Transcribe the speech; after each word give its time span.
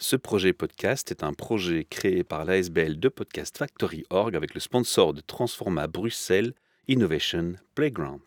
Ce 0.00 0.14
projet 0.14 0.52
podcast 0.52 1.10
est 1.10 1.24
un 1.24 1.32
projet 1.32 1.84
créé 1.84 2.22
par 2.22 2.44
l'ASBL 2.44 3.00
de 3.00 3.08
Podcast 3.08 3.58
Factory 3.58 4.04
Org 4.10 4.36
avec 4.36 4.54
le 4.54 4.60
sponsor 4.60 5.12
de 5.12 5.20
Transforma 5.20 5.88
Bruxelles 5.88 6.54
Innovation 6.86 7.54
Playground. 7.74 8.20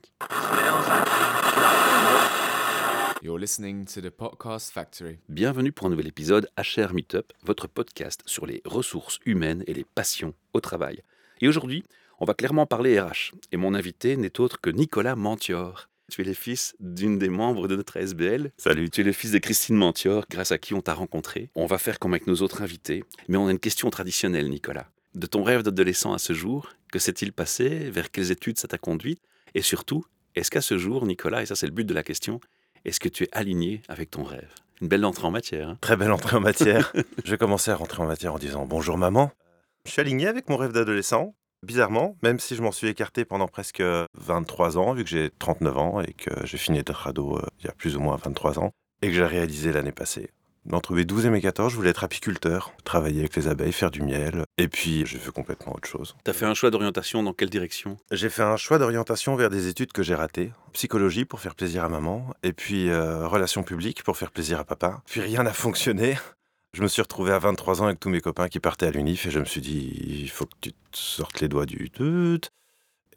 You're 3.21 3.39
listening 3.39 3.86
to 3.86 4.02
the 4.02 4.10
Podcast 4.10 4.73
Factory. 4.73 5.20
Bienvenue 5.29 5.71
pour 5.71 5.88
un 5.88 5.92
nouvel 5.92 6.07
épisode 6.07 6.49
HR 6.57 6.94
Meetup, 6.94 7.31
votre 7.44 7.68
podcast 7.68 8.22
sur 8.26 8.46
les 8.46 8.62
ressources 8.65 9.19
humaines 9.26 9.63
et 9.65 9.74
les 9.74 9.85
passions 9.85 10.33
au 10.53 10.60
travail. 10.60 11.01
Et 11.40 11.47
aujourd'hui, 11.47 11.85
on 12.19 12.26
va 12.26 12.33
clairement 12.33 12.65
parler 12.65 12.99
RH. 12.99 13.31
Et 13.53 13.58
mon 13.58 13.76
invité 13.76 14.17
n'est 14.17 14.42
autre 14.42 14.60
que 14.60 14.72
Nicolas 14.72 15.15
Mantior. 15.15 15.88
Tu 16.12 16.22
es 16.23 16.26
le 16.26 16.34
fils 16.34 16.76
d'une 16.82 17.18
des 17.18 17.30
membres 17.30 17.70
de 17.70 17.78
notre 17.78 17.98
ASBL. 17.98 18.52
Salut. 18.58 18.90
Tu 18.90 19.00
es 19.00 19.04
le 19.05 19.14
fils 19.14 19.32
de 19.32 19.38
Christine 19.38 19.78
Mantior, 19.78 20.26
grâce 20.30 20.52
à 20.52 20.58
qui 20.58 20.73
on 20.73 20.82
t'a 20.82 20.94
rencontré. 20.94 21.50
On 21.55 21.66
va 21.66 21.78
faire 21.78 22.00
comme 22.00 22.14
avec 22.14 22.28
nos 22.28 22.36
autres 22.41 22.62
invités. 22.62 23.05
Mais 23.30 23.38
on 23.38 23.48
a 23.48 23.52
une 23.52 23.60
question 23.60 23.90
traditionnelle, 23.90 24.50
Nicolas. 24.50 24.90
De 25.16 25.26
ton 25.26 25.42
rêve 25.42 25.64
d'adolescent 25.64 26.12
à 26.12 26.18
ce 26.18 26.34
jour, 26.34 26.74
que 26.92 27.00
s'est-il 27.00 27.32
passé? 27.32 27.90
Vers 27.90 28.12
quelles 28.12 28.30
études 28.30 28.60
ça 28.60 28.68
t'a 28.68 28.78
conduit 28.78 29.20
Et 29.55 29.62
surtout, 29.62 30.04
est-ce 30.36 30.52
qu'à 30.52 30.60
ce 30.60 30.78
jour, 30.78 31.05
Nicolas, 31.05 31.44
et 31.44 31.46
ça 31.46 31.55
c'est 31.55 31.66
le 31.68 31.72
but 31.72 31.86
de 31.86 31.94
la 31.94 32.04
question, 32.04 32.41
est-ce 32.84 33.00
que 33.00 33.08
tu 33.08 33.24
es 33.24 33.30
aligné 33.32 33.82
avec 33.88 34.12
ton 34.12 34.24
rêve? 34.24 34.52
Une 34.82 34.90
belle 34.90 35.05
entrée 35.05 35.28
en 35.28 35.32
matière. 35.32 35.70
hein 35.70 35.78
Très 35.80 35.96
belle 35.96 36.12
entrée 36.12 36.36
en 36.36 36.41
matière. 36.41 36.91
je 37.24 37.32
vais 37.32 37.38
commencer 37.38 37.72
à 37.72 37.76
rentrer 37.78 38.04
en 38.04 38.08
matière 38.08 38.34
en 38.34 38.40
disant 38.40 38.66
bonjour 38.66 38.98
maman. 38.98 39.32
Je 39.86 39.91
suis 39.91 40.02
aligné 40.02 40.28
avec 40.28 40.50
mon 40.50 40.58
rêve 40.58 40.74
d'adolescent, 40.74 41.36
bizarrement, 41.64 42.18
même 42.24 42.40
si 42.40 42.56
je 42.56 42.62
m'en 42.62 42.72
suis 42.72 42.88
écarté 42.88 43.26
pendant 43.26 43.48
presque 43.48 43.84
23 44.16 44.78
ans, 44.78 44.94
vu 44.94 45.04
que 45.04 45.10
j'ai 45.10 45.30
39 45.40 45.78
ans 45.78 46.02
et 46.02 46.14
que 46.14 46.32
j'ai 46.46 46.58
fini 46.58 46.78
d'être 46.84 47.08
ado 47.08 47.38
euh, 47.38 47.42
il 47.60 47.66
y 47.66 47.70
a 47.70 47.74
plus 47.74 47.96
ou 47.96 48.00
moins 48.00 48.18
23 48.18 48.60
ans, 48.60 48.72
et 49.02 49.08
que 49.08 49.14
j'ai 49.14 49.26
réalisé 49.26 49.72
l'année 49.72 49.92
passée. 49.92 50.32
Entre 50.72 50.94
mes 50.94 51.05
12 51.05 51.26
et 51.26 51.30
mes 51.32 51.42
14, 51.42 51.72
je 51.72 51.76
voulais 51.76 51.90
être 51.90 52.04
apiculteur, 52.04 52.72
travailler 52.84 53.22
avec 53.22 53.36
les 53.36 53.48
abeilles, 53.48 53.72
faire 53.72 53.90
du 53.90 54.04
miel, 54.04 54.44
et 54.60 54.68
puis 54.68 55.08
j'ai 55.08 55.18
fait 55.18 55.32
complètement 55.32 55.74
autre 55.74 55.88
chose. 55.88 56.16
T'as 56.24 56.34
fait 56.34 56.46
un 56.46 56.54
choix 56.54 56.70
d'orientation 56.70 57.24
dans 57.24 57.34
quelle 57.34 57.50
direction? 57.50 57.98
J'ai 58.12 58.30
fait 58.30 58.44
un 58.44 58.57
choix 58.57 58.78
d'orientation 58.78 59.35
vers 59.35 59.50
des 59.50 59.68
études 59.68 59.91
que 59.91 60.04
j'ai 60.04 60.13
ratées. 60.13 60.52
Psychologie 60.74 61.26
pour 61.26 61.40
faire 61.40 61.55
plaisir 61.55 61.84
à 61.84 61.90
maman, 61.90 62.28
et 62.44 62.54
puis 62.54 62.90
euh, 62.90 63.28
relations 63.28 63.63
publiques 63.63 64.03
pour 64.03 64.17
faire 64.17 64.30
plaisir 64.30 64.59
à 64.59 64.63
papa. 64.63 65.02
Puis 65.07 65.22
rien 65.22 65.41
n'a 65.41 65.53
fonctionné. 65.53 66.16
Je 66.73 66.83
me 66.83 66.88
suis 66.88 67.02
retrouvé 67.02 67.33
à 67.33 67.39
23 67.39 67.81
ans 67.81 67.86
avec 67.88 68.00
tous 68.00 68.08
mes 68.08 68.22
copains 68.22 68.47
qui 68.47 68.61
partaient 68.61 68.88
à 68.88 68.91
l'UNIF 68.91 69.25
et 69.25 69.31
je 69.31 69.39
me 69.39 69.45
suis 69.45 69.59
dit, 69.59 69.91
il 70.22 70.30
faut 70.30 70.45
que 70.45 70.55
tu 70.61 70.72
te 70.72 70.78
sortes 70.97 71.41
les 71.41 71.50
doigts 71.50 71.66
du 71.66 71.89
tut 71.89 72.39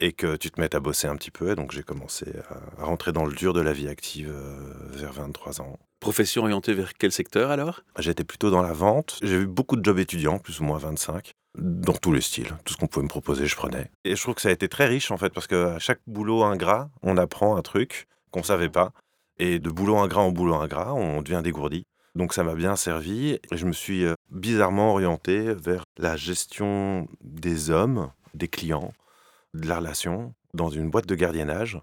et 0.00 0.12
que 0.12 0.34
tu 0.34 0.50
te 0.50 0.61
mettes 0.61 0.74
à 0.74 0.80
bosser 0.80 1.06
un 1.06 1.14
petit 1.14 1.30
peu. 1.30 1.52
Et 1.52 1.55
donc 1.55 1.70
j'ai 1.70 1.84
commencé 1.84 2.27
à, 2.50 2.84
rentrer 2.84 3.12
dans 3.12 3.24
le 3.24 3.33
dur 3.33 3.52
de 3.52 3.61
la 3.61 3.72
vie 3.72 3.86
active 3.86 4.28
euh, 4.28 4.72
vers 4.91 5.12
23 5.12 5.61
ans. 5.61 5.78
Profession 6.00 6.42
orientée 6.42 6.74
vers 6.74 6.94
quel 6.94 7.12
secteur 7.12 7.52
alors? 7.52 7.83
J'étais 8.00 8.24
plutôt 8.24 8.50
dans 8.50 8.61
la 8.61 8.72
vente. 8.72 9.20
J'ai 9.22 9.36
eu 9.36 9.46
beaucoup 9.46 9.77
de 9.77 9.84
jobs 9.84 10.00
étudiants, 10.00 10.41
plus 10.41 10.58
ou 10.58 10.64
moins 10.64 10.78
25, 10.78 11.30
dans 11.56 11.94
tous 11.94 12.12
les 12.12 12.20
styles. 12.20 12.56
Tout 12.64 12.72
ce 12.72 12.78
qu'on 12.78 12.89
pouvait 12.89 13.05
me 13.05 13.08
proposer, 13.08 13.46
je 13.46 13.55
prenais. 13.55 13.89
Et 14.05 14.16
je 14.16 14.20
trouve 14.20 14.34
que 14.34 14.42
ça 14.42 14.48
a 14.48 14.52
été 14.52 14.68
très 14.68 14.86
riche 14.86 15.12
en 15.12 15.16
fait, 15.16 15.30
parce 15.30 15.46
qu'à 15.46 15.78
chaque 15.78 16.00
boulot 16.08 16.42
ingrat, 16.42 16.91
on 17.02 17.16
apprend 17.16 17.56
un 17.56 17.62
truc 17.62 18.08
qu'on 18.33 18.42
savait 18.42 18.68
pas. 18.68 18.92
Et 19.39 19.61
de 19.61 19.70
boulot 19.70 19.96
ingrat 19.98 20.22
en 20.22 20.33
boulot 20.33 20.56
ingrat, 20.56 20.92
on 20.92 21.22
devient 21.22 21.41
dégourdi. 21.42 21.86
Donc 22.14 22.32
ça 22.32 22.44
m'a 22.44 22.54
bien 22.54 22.76
servi 22.76 23.32
et 23.32 23.56
je 23.56 23.66
me 23.66 23.72
suis 23.72 24.04
euh, 24.04 24.14
bizarrement 24.30 24.92
orienté 24.92 25.52
vers 25.54 25.84
la 25.98 26.16
gestion 26.16 27.08
des 27.22 27.70
hommes, 27.70 28.10
des 28.34 28.48
clients, 28.48 28.92
de 29.54 29.68
la 29.68 29.78
relation 29.78 30.34
dans 30.52 30.70
une 30.70 30.90
boîte 30.90 31.06
de 31.06 31.14
gardiennage 31.14 31.80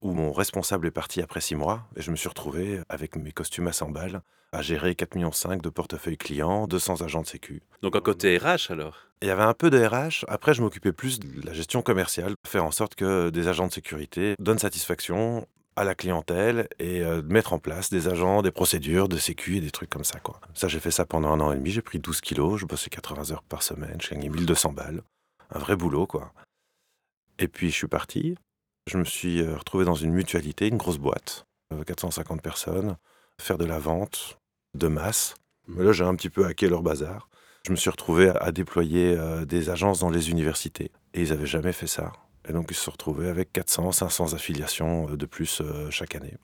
où 0.00 0.12
mon 0.12 0.32
responsable 0.32 0.86
est 0.86 0.92
parti 0.92 1.22
après 1.22 1.40
six 1.40 1.56
mois 1.56 1.88
et 1.96 2.02
je 2.02 2.10
me 2.10 2.16
suis 2.16 2.28
retrouvé 2.28 2.80
avec 2.88 3.16
mes 3.16 3.32
costumes 3.32 3.66
à 3.66 3.72
100 3.72 3.90
balles 3.90 4.22
à 4.54 4.62
gérer 4.62 4.92
4,5 4.92 5.16
millions 5.16 5.60
de 5.60 5.68
portefeuilles 5.68 6.16
clients, 6.16 6.66
200 6.68 7.02
agents 7.02 7.22
de 7.22 7.26
sécu. 7.26 7.62
Donc 7.82 7.96
un 7.96 8.00
côté 8.00 8.38
RH 8.38 8.70
alors? 8.70 8.96
Il 9.20 9.28
y 9.28 9.30
avait 9.30 9.42
un 9.42 9.54
peu 9.54 9.70
de 9.70 9.82
RH. 9.82 10.24
Après, 10.28 10.54
je 10.54 10.62
m'occupais 10.62 10.92
plus 10.92 11.18
de 11.18 11.44
la 11.44 11.52
gestion 11.52 11.82
commerciale, 11.82 12.34
faire 12.46 12.64
en 12.64 12.70
sorte 12.70 12.94
que 12.94 13.30
des 13.30 13.48
agents 13.48 13.66
de 13.66 13.72
sécurité 13.72 14.34
donnent 14.38 14.58
satisfaction 14.58 15.46
à 15.76 15.84
la 15.84 15.94
clientèle 15.94 16.68
et 16.78 17.02
euh, 17.02 17.22
mettre 17.22 17.52
en 17.52 17.58
place 17.58 17.90
des 17.90 18.08
agents, 18.08 18.42
des 18.42 18.50
procédures 18.50 19.08
de 19.08 19.16
sécu 19.16 19.56
et 19.56 19.60
des 19.60 19.70
trucs 19.70 19.90
comme 19.90 20.04
ça. 20.04 20.20
Quoi. 20.20 20.40
Ça, 20.54 20.68
j'ai 20.68 20.80
fait 20.80 20.90
ça 20.90 21.04
pendant 21.04 21.32
un 21.32 21.40
an 21.40 21.52
et 21.52 21.56
demi. 21.56 21.70
J'ai 21.70 21.82
pris 21.82 21.98
12 21.98 22.20
kilos, 22.20 22.60
je 22.60 22.66
bossais 22.66 22.90
80 22.90 23.32
heures 23.32 23.42
par 23.42 23.62
semaine, 23.62 23.98
je 24.00 24.10
gagnais 24.10 24.28
1200 24.28 24.72
balles. 24.72 25.02
Un 25.50 25.58
vrai 25.58 25.76
boulot, 25.76 26.06
quoi. 26.06 26.32
Et 27.38 27.48
puis, 27.48 27.70
je 27.70 27.74
suis 27.74 27.88
parti. 27.88 28.36
Je 28.86 28.98
me 28.98 29.04
suis 29.04 29.40
euh, 29.40 29.56
retrouvé 29.56 29.84
dans 29.84 29.94
une 29.94 30.12
mutualité, 30.12 30.68
une 30.68 30.76
grosse 30.76 30.98
boîte, 30.98 31.46
euh, 31.72 31.82
450 31.84 32.42
personnes, 32.42 32.96
faire 33.40 33.56
de 33.56 33.64
la 33.64 33.78
vente 33.78 34.38
de 34.74 34.88
masse. 34.88 35.34
Mais 35.66 35.84
là, 35.84 35.92
j'ai 35.92 36.04
un 36.04 36.14
petit 36.14 36.28
peu 36.28 36.44
hacké 36.44 36.68
leur 36.68 36.82
bazar. 36.82 37.28
Je 37.66 37.72
me 37.72 37.76
suis 37.76 37.88
retrouvé 37.88 38.28
à 38.28 38.52
déployer 38.52 39.16
euh, 39.16 39.46
des 39.46 39.70
agences 39.70 40.00
dans 40.00 40.10
les 40.10 40.30
universités. 40.30 40.90
Et 41.14 41.22
ils 41.22 41.30
n'avaient 41.30 41.46
jamais 41.46 41.72
fait 41.72 41.86
ça. 41.86 42.12
Et 42.48 42.52
donc, 42.52 42.66
ils 42.70 42.74
se 42.74 42.84
sont 42.84 42.90
retrouvés 42.90 43.28
avec 43.28 43.52
400, 43.52 43.92
500 43.92 44.34
affiliations 44.34 45.08
euh, 45.10 45.16
de 45.16 45.26
plus 45.26 45.60
euh, 45.60 45.90
chaque 45.90 46.14
année. 46.14 46.34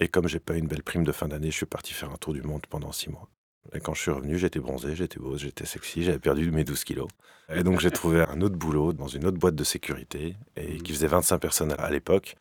Et 0.00 0.08
comme 0.08 0.28
j'ai 0.28 0.40
pas 0.40 0.54
une 0.54 0.66
belle 0.66 0.82
prime 0.82 1.04
de 1.04 1.12
fin 1.12 1.28
d'année, 1.28 1.50
je 1.50 1.56
suis 1.56 1.66
parti 1.66 1.92
faire 1.92 2.10
un 2.10 2.16
tour 2.16 2.32
du 2.32 2.42
monde 2.42 2.62
pendant 2.68 2.92
six 2.92 3.10
mois. 3.10 3.28
Et 3.72 3.80
quand 3.80 3.94
je 3.94 4.02
suis 4.02 4.10
revenu, 4.10 4.38
j'étais 4.38 4.60
bronzé, 4.60 4.94
j'étais 4.94 5.18
beau, 5.18 5.36
j'étais 5.36 5.64
sexy, 5.64 6.02
j'avais 6.02 6.18
perdu 6.18 6.50
mes 6.50 6.64
12 6.64 6.84
kilos. 6.84 7.08
Et 7.48 7.62
donc, 7.62 7.80
j'ai 7.80 7.90
trouvé 7.90 8.22
un 8.22 8.40
autre 8.40 8.56
boulot 8.56 8.92
dans 8.92 9.08
une 9.08 9.26
autre 9.26 9.38
boîte 9.38 9.54
de 9.54 9.64
sécurité 9.64 10.36
et 10.56 10.78
qui 10.78 10.92
faisait 10.92 11.06
25 11.06 11.38
personnes 11.38 11.74
à 11.78 11.90
l'époque 11.90 12.36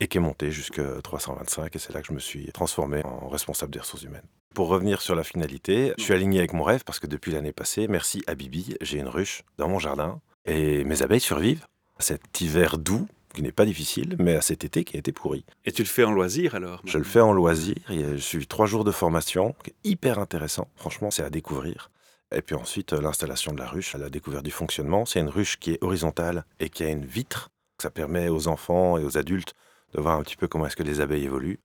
et 0.00 0.08
qui 0.08 0.18
est 0.18 0.20
monté 0.20 0.50
jusqu'à 0.50 1.00
325. 1.02 1.74
Et 1.74 1.78
c'est 1.78 1.92
là 1.92 2.00
que 2.00 2.08
je 2.08 2.12
me 2.12 2.18
suis 2.18 2.46
transformé 2.52 3.04
en 3.04 3.28
responsable 3.28 3.72
des 3.72 3.80
ressources 3.80 4.02
humaines. 4.02 4.26
Pour 4.54 4.68
revenir 4.68 5.00
sur 5.00 5.14
la 5.14 5.24
finalité, 5.24 5.92
je 5.98 6.04
suis 6.04 6.14
aligné 6.14 6.38
avec 6.38 6.52
mon 6.52 6.62
rêve 6.62 6.84
parce 6.84 7.00
que 7.00 7.06
depuis 7.06 7.32
l'année 7.32 7.52
passée, 7.52 7.88
merci 7.88 8.22
à 8.26 8.34
Bibi, 8.34 8.76
j'ai 8.80 8.98
une 8.98 9.08
ruche 9.08 9.42
dans 9.58 9.68
mon 9.68 9.78
jardin 9.78 10.20
et 10.44 10.84
mes 10.84 11.02
abeilles 11.02 11.20
survivent 11.20 11.66
cet 12.04 12.40
hiver 12.40 12.76
doux 12.78 13.08
qui 13.34 13.42
n'est 13.42 13.50
pas 13.50 13.64
difficile, 13.64 14.14
mais 14.20 14.36
à 14.36 14.42
cet 14.42 14.62
été 14.62 14.84
qui 14.84 14.96
a 14.96 15.00
été 15.00 15.10
pourri. 15.10 15.44
Et 15.64 15.72
tu 15.72 15.82
le 15.82 15.88
fais 15.88 16.04
en 16.04 16.12
loisir 16.12 16.54
alors 16.54 16.82
Je 16.84 16.98
le 16.98 17.04
fais 17.04 17.20
en 17.20 17.32
loisir, 17.32 17.74
je 17.88 18.16
suis 18.16 18.46
trois 18.46 18.66
jours 18.66 18.84
de 18.84 18.92
formation, 18.92 19.56
hyper 19.82 20.18
intéressant, 20.18 20.68
franchement 20.76 21.10
c'est 21.10 21.24
à 21.24 21.30
découvrir. 21.30 21.90
Et 22.34 22.42
puis 22.42 22.54
ensuite 22.54 22.92
euh, 22.92 23.00
l'installation 23.00 23.52
de 23.52 23.58
la 23.58 23.66
ruche, 23.66 23.94
la 23.94 24.10
découverte 24.10 24.44
du 24.44 24.50
fonctionnement. 24.50 25.06
C'est 25.06 25.20
une 25.20 25.28
ruche 25.28 25.58
qui 25.58 25.72
est 25.72 25.82
horizontale 25.82 26.44
et 26.58 26.68
qui 26.68 26.82
a 26.82 26.88
une 26.88 27.04
vitre. 27.04 27.50
Ça 27.80 27.90
permet 27.90 28.28
aux 28.28 28.48
enfants 28.48 28.98
et 28.98 29.04
aux 29.04 29.18
adultes 29.18 29.54
de 29.94 30.00
voir 30.00 30.18
un 30.18 30.22
petit 30.22 30.36
peu 30.36 30.48
comment 30.48 30.66
est-ce 30.66 30.76
que 30.76 30.82
les 30.82 31.00
abeilles 31.00 31.24
évoluent. 31.24 31.60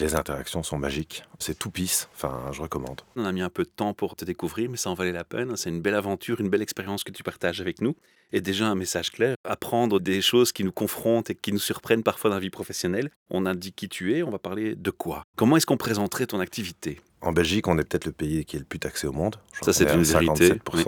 Les 0.00 0.14
interactions 0.14 0.62
sont 0.62 0.78
magiques, 0.78 1.24
c'est 1.38 1.58
tout 1.58 1.70
pisse, 1.70 2.08
enfin 2.14 2.50
je 2.52 2.62
recommande. 2.62 3.02
On 3.14 3.24
a 3.26 3.32
mis 3.32 3.42
un 3.42 3.50
peu 3.50 3.62
de 3.64 3.68
temps 3.68 3.92
pour 3.92 4.16
te 4.16 4.24
découvrir, 4.24 4.70
mais 4.70 4.76
ça 4.78 4.88
en 4.90 4.94
valait 4.94 5.12
la 5.12 5.24
peine. 5.24 5.54
C'est 5.56 5.68
une 5.68 5.82
belle 5.82 5.94
aventure, 5.94 6.40
une 6.40 6.48
belle 6.48 6.62
expérience 6.62 7.04
que 7.04 7.12
tu 7.12 7.22
partages 7.22 7.60
avec 7.60 7.80
nous. 7.82 7.94
Et 8.32 8.40
déjà 8.40 8.66
un 8.68 8.74
message 8.74 9.10
clair, 9.10 9.36
apprendre 9.44 10.00
des 10.00 10.22
choses 10.22 10.52
qui 10.52 10.64
nous 10.64 10.72
confrontent 10.72 11.28
et 11.28 11.34
qui 11.34 11.52
nous 11.52 11.58
surprennent 11.58 12.02
parfois 12.02 12.30
dans 12.30 12.36
la 12.36 12.40
vie 12.40 12.48
professionnelle. 12.48 13.10
On 13.28 13.44
a 13.44 13.54
dit 13.54 13.72
qui 13.72 13.90
tu 13.90 14.16
es, 14.16 14.22
on 14.22 14.30
va 14.30 14.38
parler 14.38 14.74
de 14.74 14.90
quoi. 14.90 15.24
Comment 15.36 15.58
est-ce 15.58 15.66
qu'on 15.66 15.76
présenterait 15.76 16.26
ton 16.26 16.40
activité? 16.40 17.00
En 17.20 17.32
Belgique, 17.32 17.68
on 17.68 17.76
est 17.78 17.84
peut-être 17.84 18.06
le 18.06 18.12
pays 18.12 18.46
qui 18.46 18.56
est 18.56 18.60
le 18.60 18.64
plus 18.64 18.78
taxé 18.78 19.06
au 19.06 19.12
monde. 19.12 19.36
Je 19.60 19.64
Ça, 19.66 19.72
c'est 19.74 19.92
une 19.92 20.02
vérité, 20.02 20.48
57%. 20.54 20.58
oui. 20.74 20.84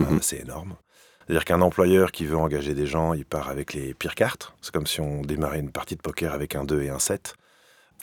Euh, 0.00 0.10
Mhm. 0.10 0.18
C'est 0.22 0.40
énorme. 0.40 0.76
C'est-à-dire 1.26 1.44
qu'un 1.44 1.60
employeur 1.60 2.12
qui 2.12 2.24
veut 2.24 2.36
engager 2.36 2.74
des 2.74 2.86
gens, 2.86 3.12
il 3.14 3.24
part 3.24 3.48
avec 3.48 3.72
les 3.74 3.92
pires 3.94 4.14
cartes. 4.14 4.54
C'est 4.62 4.72
comme 4.72 4.86
si 4.86 5.00
on 5.00 5.22
démarrait 5.22 5.58
une 5.60 5.72
partie 5.72 5.96
de 5.96 6.00
poker 6.02 6.32
avec 6.32 6.54
un 6.54 6.64
2 6.64 6.82
et 6.82 6.88
un 6.90 6.98
7. 6.98 7.34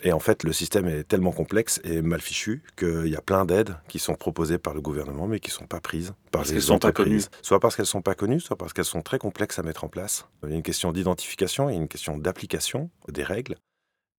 Et 0.03 0.12
en 0.12 0.19
fait, 0.19 0.44
le 0.44 0.52
système 0.52 0.88
est 0.88 1.06
tellement 1.06 1.31
complexe 1.31 1.80
et 1.86 2.02
mal 2.02 2.19
fichu 2.19 2.62
qu'il 2.78 3.08
y 3.08 3.16
a 3.16 3.22
plein 3.22 3.46
d'aides 3.46 3.78
qui 3.88 4.00
sont 4.00 4.16
proposées 4.16 4.58
par 4.58 4.74
le 4.74 4.81
gouvernement, 4.81 5.28
mais 5.28 5.40
qui 5.40 5.50
ne 5.50 5.53
sont 5.53 5.66
pas 5.66 5.80
prises 5.80 6.14
par 6.30 6.41
Parce 6.41 6.52
les 6.52 6.59
pas 6.59 6.72
entreprises. 6.72 7.30
Soit 7.41 7.62
parce 7.62 7.78
qu'elles 7.78 7.84
ne 7.84 7.88
sont 7.88 8.02
pas 8.02 8.13
connues, 8.13 8.42
soit 8.42 8.58
parce 8.58 8.74
qu'elles 8.74 8.84
sont 8.84 9.02
très 9.02 9.18
complexes 9.18 9.59
à 9.59 9.63
mettre 9.63 9.86
en 9.86 9.88
place. 9.88 10.28
Il 10.44 10.50
y 10.50 10.53
a 10.53 10.56
une 10.58 10.63
question 10.63 10.92
d'identification, 10.92 11.69
il 11.69 11.75
y 11.75 11.78
a 11.78 11.81
une 11.81 11.88
question 11.88 12.18
d'application 12.18 12.90
des 13.08 13.24
règles. 13.24 13.56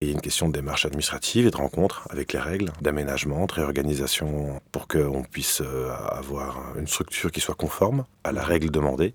Et 0.00 0.06
il 0.06 0.09
y 0.09 0.11
a 0.12 0.15
une 0.15 0.23
question 0.23 0.49
de 0.49 0.55
démarche 0.55 0.87
administrative 0.87 1.47
et 1.47 1.50
de 1.50 1.56
rencontre 1.56 2.09
avec 2.11 2.33
les 2.33 2.41
règles, 2.41 2.73
d'aménagement, 2.81 3.44
de 3.44 3.53
réorganisation, 3.53 4.61
pour 4.73 4.89
qu'on 4.89 5.23
puisse 5.23 5.61
euh, 5.61 5.91
avoir 6.11 6.76
une 6.79 6.88
structure 6.88 7.31
qui 7.31 7.41
soit 7.41 7.55
conforme 7.55 8.05
à 8.25 8.32
la 8.32 8.43
règle 8.43 8.70
demandée. 8.70 9.14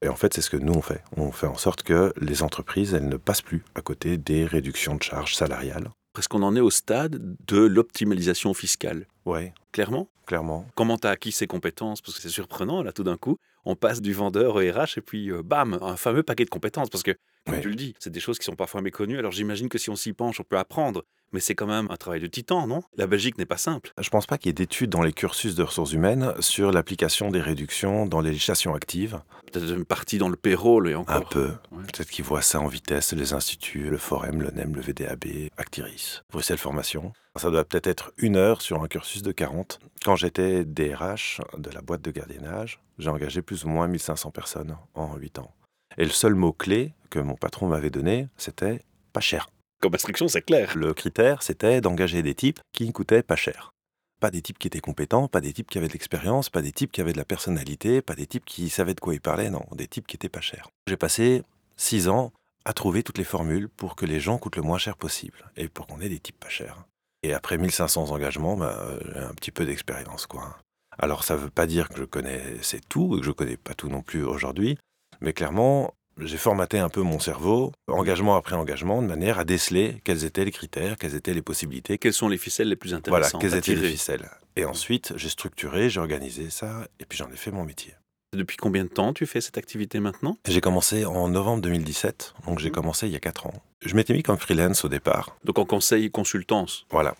Et 0.00 0.08
en 0.08 0.16
fait, 0.16 0.32
c'est 0.32 0.42
ce 0.42 0.50
que 0.50 0.56
nous, 0.56 0.74
on 0.74 0.82
fait. 0.82 1.02
On 1.16 1.32
fait 1.32 1.46
en 1.46 1.56
sorte 1.56 1.82
que 1.82 2.12
les 2.20 2.42
entreprises, 2.42 2.94
elles 2.94 3.08
ne 3.08 3.16
passent 3.16 3.42
plus 3.42 3.64
à 3.74 3.80
côté 3.80 4.16
des 4.16 4.46
réductions 4.46 4.94
de 4.94 5.02
charges 5.02 5.34
salariales. 5.34 5.90
Est-ce 6.18 6.28
qu'on 6.28 6.42
en 6.42 6.56
est 6.56 6.60
au 6.60 6.70
stade 6.70 7.36
de 7.46 7.58
l'optimalisation 7.58 8.52
fiscale 8.52 9.06
Oui, 9.24 9.52
Clairement? 9.70 10.08
Clairement. 10.26 10.66
Comment 10.74 10.98
tu 10.98 11.06
as 11.06 11.10
acquis 11.10 11.30
ces 11.30 11.46
compétences? 11.46 12.00
Parce 12.02 12.16
que 12.16 12.20
c'est 12.20 12.28
surprenant, 12.28 12.82
là, 12.82 12.92
tout 12.92 13.04
d'un 13.04 13.16
coup, 13.16 13.38
on 13.64 13.76
passe 13.76 14.02
du 14.02 14.12
vendeur 14.12 14.56
au 14.56 14.58
RH 14.58 14.98
et 14.98 15.00
puis, 15.00 15.30
euh, 15.30 15.42
bam, 15.42 15.78
un 15.80 15.96
fameux 15.96 16.22
paquet 16.24 16.44
de 16.44 16.50
compétences. 16.50 16.90
Parce 16.90 17.04
que 17.04 17.12
comme 17.48 17.60
tu 17.60 17.68
le 17.70 17.74
dis. 17.74 17.94
C'est 17.98 18.10
des 18.10 18.20
choses 18.20 18.38
qui 18.38 18.44
sont 18.44 18.56
parfois 18.56 18.80
méconnues. 18.82 19.18
Alors 19.18 19.32
j'imagine 19.32 19.68
que 19.68 19.78
si 19.78 19.90
on 19.90 19.96
s'y 19.96 20.12
penche, 20.12 20.40
on 20.40 20.44
peut 20.44 20.58
apprendre. 20.58 21.04
Mais 21.32 21.40
c'est 21.40 21.54
quand 21.54 21.66
même 21.66 21.88
un 21.90 21.96
travail 21.98 22.20
de 22.20 22.26
titan, 22.26 22.66
non? 22.66 22.82
La 22.96 23.06
Belgique 23.06 23.36
n'est 23.36 23.44
pas 23.44 23.58
simple. 23.58 23.92
Je 24.00 24.08
pense 24.08 24.24
pas 24.26 24.38
qu'il 24.38 24.48
y 24.48 24.50
ait 24.50 24.54
d'études 24.54 24.88
dans 24.88 25.02
les 25.02 25.12
cursus 25.12 25.54
de 25.54 25.62
ressources 25.62 25.92
humaines 25.92 26.32
sur 26.40 26.72
l'application 26.72 27.30
des 27.30 27.42
réductions 27.42 28.06
dans 28.06 28.22
les 28.22 28.30
législations 28.30 28.74
actives. 28.74 29.20
Peut-être 29.52 29.68
une 29.76 29.84
partie 29.84 30.16
dans 30.16 30.30
le 30.30 30.36
payroll 30.36 30.88
et 30.88 30.94
Un 30.94 31.00
encore. 31.00 31.28
peu. 31.28 31.48
Ouais. 31.70 31.82
Peut-être 31.92 32.08
qu'ils 32.08 32.24
voient 32.24 32.40
ça 32.40 32.60
en 32.60 32.66
vitesse, 32.66 33.12
les 33.12 33.34
instituts, 33.34 33.90
le 33.90 33.98
Forum, 33.98 34.40
le 34.40 34.50
NEM, 34.52 34.74
le 34.74 34.80
VDAB, 34.80 35.50
Actiris, 35.58 36.22
Bruxelles 36.32 36.56
Formation. 36.56 37.12
Ça 37.36 37.50
doit 37.50 37.64
peut-être 37.66 37.88
être 37.88 38.10
une 38.16 38.36
heure 38.36 38.62
sur 38.62 38.82
un 38.82 38.88
cursus 38.88 39.20
de 39.22 39.30
40. 39.30 39.80
Quand 40.06 40.16
j'étais 40.16 40.64
DRH 40.64 41.42
de 41.58 41.70
la 41.70 41.82
boîte 41.82 42.00
de 42.00 42.10
gardiennage, 42.10 42.80
j'ai 42.98 43.10
engagé 43.10 43.42
plus 43.42 43.64
ou 43.64 43.68
moins 43.68 43.86
1500 43.86 44.30
personnes 44.30 44.76
en 44.94 45.14
8 45.16 45.40
ans. 45.40 45.52
Et 45.98 46.04
le 46.04 46.10
seul 46.10 46.36
mot-clé 46.36 46.94
que 47.10 47.18
mon 47.18 47.34
patron 47.34 47.66
m'avait 47.66 47.90
donné, 47.90 48.28
c'était 48.36 48.80
pas 49.12 49.20
cher. 49.20 49.50
Comme 49.80 49.94
instruction, 49.94 50.28
c'est 50.28 50.42
clair. 50.42 50.76
Le 50.76 50.94
critère, 50.94 51.42
c'était 51.42 51.80
d'engager 51.80 52.22
des 52.22 52.34
types 52.34 52.60
qui 52.72 52.86
ne 52.86 52.92
coûtaient 52.92 53.24
pas 53.24 53.34
cher. 53.36 53.72
Pas 54.20 54.30
des 54.30 54.40
types 54.40 54.58
qui 54.58 54.68
étaient 54.68 54.80
compétents, 54.80 55.26
pas 55.26 55.40
des 55.40 55.52
types 55.52 55.68
qui 55.68 55.78
avaient 55.78 55.88
de 55.88 55.92
l'expérience, 55.92 56.50
pas 56.50 56.62
des 56.62 56.72
types 56.72 56.92
qui 56.92 57.00
avaient 57.00 57.12
de 57.12 57.18
la 57.18 57.24
personnalité, 57.24 58.00
pas 58.00 58.14
des 58.14 58.26
types 58.26 58.44
qui 58.44 58.68
savaient 58.68 58.94
de 58.94 59.00
quoi 59.00 59.14
ils 59.14 59.20
parlaient, 59.20 59.50
non, 59.50 59.64
des 59.72 59.88
types 59.88 60.06
qui 60.06 60.16
étaient 60.16 60.28
pas 60.28 60.40
chers. 60.40 60.68
J'ai 60.86 60.96
passé 60.96 61.42
six 61.76 62.08
ans 62.08 62.32
à 62.64 62.72
trouver 62.72 63.02
toutes 63.02 63.18
les 63.18 63.24
formules 63.24 63.68
pour 63.68 63.96
que 63.96 64.06
les 64.06 64.20
gens 64.20 64.38
coûtent 64.38 64.56
le 64.56 64.62
moins 64.62 64.78
cher 64.78 64.96
possible 64.96 65.50
et 65.56 65.68
pour 65.68 65.86
qu'on 65.86 66.00
ait 66.00 66.08
des 66.08 66.20
types 66.20 66.38
pas 66.38 66.48
chers. 66.48 66.84
Et 67.24 67.32
après 67.32 67.58
1500 67.58 68.10
engagements, 68.10 68.56
bah, 68.56 68.84
j'ai 69.04 69.18
un 69.18 69.34
petit 69.34 69.50
peu 69.50 69.64
d'expérience, 69.64 70.26
quoi. 70.26 70.58
Alors 70.98 71.24
ça 71.24 71.36
veut 71.36 71.50
pas 71.50 71.66
dire 71.66 71.88
que 71.88 71.96
je 71.96 72.04
connaissais 72.04 72.80
tout 72.88 73.16
et 73.16 73.20
que 73.20 73.26
je 73.26 73.30
connais 73.30 73.56
pas 73.56 73.74
tout 73.74 73.88
non 73.88 74.02
plus 74.02 74.24
aujourd'hui, 74.24 74.78
mais 75.20 75.32
clairement, 75.32 75.94
j'ai 76.18 76.36
formaté 76.36 76.78
un 76.78 76.88
peu 76.88 77.02
mon 77.02 77.18
cerveau, 77.20 77.72
engagement 77.88 78.36
après 78.36 78.56
engagement, 78.56 79.02
de 79.02 79.06
manière 79.06 79.38
à 79.38 79.44
déceler 79.44 80.00
quels 80.04 80.24
étaient 80.24 80.44
les 80.44 80.50
critères, 80.50 80.96
quelles 80.96 81.14
étaient 81.14 81.34
les 81.34 81.42
possibilités, 81.42 81.98
Quelles 81.98 82.12
sont 82.12 82.28
les 82.28 82.38
ficelles 82.38 82.68
les 82.68 82.76
plus 82.76 82.90
voilà, 82.90 82.98
intéressantes 83.26 83.40
quelles 83.40 83.54
à 83.54 83.58
étaient 83.58 83.74
les 83.74 83.90
ficelles. 83.90 84.28
Et 84.56 84.64
ensuite, 84.64 85.12
j'ai 85.16 85.28
structuré, 85.28 85.88
j'ai 85.90 86.00
organisé 86.00 86.50
ça, 86.50 86.88
et 86.98 87.04
puis 87.04 87.16
j'en 87.18 87.30
ai 87.30 87.36
fait 87.36 87.50
mon 87.52 87.64
métier. 87.64 87.94
Depuis 88.36 88.56
combien 88.56 88.82
de 88.84 88.88
temps 88.90 89.14
tu 89.14 89.24
fais 89.26 89.40
cette 89.40 89.56
activité 89.56 90.00
maintenant? 90.00 90.36
J'ai 90.46 90.60
commencé 90.60 91.04
en 91.06 91.28
novembre 91.28 91.62
2017, 91.62 92.34
donc 92.46 92.58
j'ai 92.58 92.68
Mhm. 92.68 92.74
commencé 92.74 93.06
il 93.06 93.12
y 93.12 93.16
a 93.16 93.20
4 93.20 93.46
ans. 93.46 93.54
Je 93.86 93.94
m'étais 93.94 94.12
mis 94.12 94.22
comme 94.22 94.36
freelance 94.38 94.84
au 94.84 94.88
départ, 94.88 95.36
Donc 95.44 95.58
en 95.58 95.64
conseil 95.64 96.04
et 96.06 96.10
consultance. 96.10 96.84
voilà. 96.90 97.14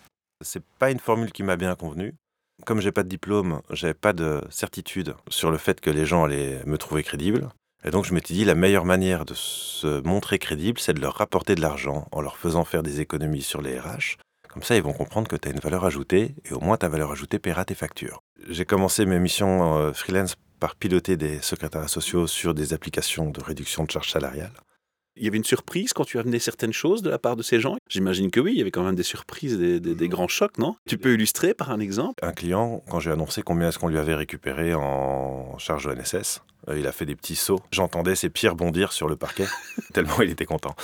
C'est 0.45 0.63
pas 0.77 0.91
une 0.91 0.99
formule 0.99 1.31
qui 1.31 1.43
m'a 1.43 1.55
bien 1.57 1.73
convenu. 1.75 2.13
Comme 2.65 2.79
j'ai 2.81 2.91
pas 2.91 3.03
de 3.03 3.09
diplôme, 3.09 3.61
j'avais 3.71 3.93
pas 3.93 4.13
de 4.13 4.41
certitude 4.49 5.15
sur 5.29 5.49
le 5.51 5.57
fait 5.57 5.79
que 5.81 5.89
les 5.89 6.05
gens 6.05 6.25
allaient 6.25 6.61
me 6.65 6.77
trouver 6.77 7.03
crédible. 7.03 7.49
Et 7.85 7.91
donc 7.91 8.05
je 8.05 8.13
m'étais 8.13 8.33
dit 8.33 8.45
la 8.45 8.55
meilleure 8.55 8.85
manière 8.85 9.25
de 9.25 9.33
se 9.33 10.01
montrer 10.01 10.37
crédible, 10.37 10.79
c'est 10.79 10.93
de 10.93 10.99
leur 10.99 11.15
rapporter 11.15 11.55
de 11.55 11.61
l'argent 11.61 12.07
en 12.11 12.21
leur 12.21 12.37
faisant 12.37 12.65
faire 12.65 12.83
des 12.83 12.99
économies 12.99 13.41
sur 13.41 13.61
les 13.61 13.79
RH. 13.79 14.17
Comme 14.49 14.63
ça, 14.63 14.75
ils 14.75 14.81
vont 14.81 14.93
comprendre 14.93 15.27
que 15.27 15.35
tu 15.35 15.47
as 15.47 15.51
une 15.51 15.59
valeur 15.59 15.85
ajoutée 15.85 16.33
et 16.43 16.53
au 16.53 16.59
moins 16.59 16.75
ta 16.75 16.89
valeur 16.89 17.11
ajoutée 17.11 17.37
paiera 17.37 17.65
tes 17.65 17.75
factures. 17.75 18.23
J'ai 18.49 18.65
commencé 18.65 19.05
mes 19.05 19.19
missions 19.19 19.77
euh, 19.77 19.93
freelance 19.93 20.35
par 20.59 20.75
piloter 20.75 21.17
des 21.17 21.39
secrétariats 21.39 21.87
sociaux 21.87 22.27
sur 22.27 22.53
des 22.53 22.73
applications 22.73 23.29
de 23.29 23.41
réduction 23.41 23.83
de 23.83 23.91
charges 23.91 24.11
salariales. 24.11 24.51
Il 25.19 25.25
y 25.25 25.27
avait 25.27 25.37
une 25.37 25.43
surprise 25.43 25.91
quand 25.93 26.05
tu 26.05 26.17
amené 26.17 26.39
certaines 26.39 26.71
choses 26.73 27.01
de 27.01 27.09
la 27.09 27.19
part 27.19 27.35
de 27.35 27.43
ces 27.43 27.59
gens? 27.59 27.75
J'imagine 27.89 28.31
que 28.31 28.39
oui, 28.39 28.53
il 28.53 28.57
y 28.57 28.61
avait 28.61 28.71
quand 28.71 28.83
même 28.83 28.95
des 28.95 29.03
surprises, 29.03 29.57
des, 29.57 29.79
des- 29.79 29.93
des 29.93 30.07
grands 30.07 30.27
chocs, 30.29 30.57
non? 30.57 30.75
Tu 30.87 30.97
peux 30.97 31.13
illustrer 31.13 31.53
par 31.53 31.71
un 31.71 31.79
exemple? 31.79 32.23
Un 32.25 32.31
client, 32.31 32.81
quand 32.89 32.99
j'ai 32.99 33.11
annoncé 33.11 33.41
combien 33.41 33.67
est-ce 33.69 33.77
qu'on 33.79 33.89
lui 33.89 33.97
avait 33.97 34.15
récupéré 34.15 34.73
en 34.73 35.57
charge 35.57 35.85
de 35.87 35.93
NSS, 35.93 36.41
euh, 36.69 36.79
il 36.79 36.87
a 36.87 36.91
fait 36.93 37.05
des 37.05 37.15
petits 37.17 37.35
sauts. 37.35 37.59
J'entendais 37.71 38.15
ses 38.15 38.29
pieds 38.29 38.49
rebondir 38.49 38.93
sur 38.93 39.07
le 39.09 39.17
parquet, 39.17 39.45
tellement 39.93 40.21
il 40.21 40.29
était 40.31 40.45
content. 40.45 40.75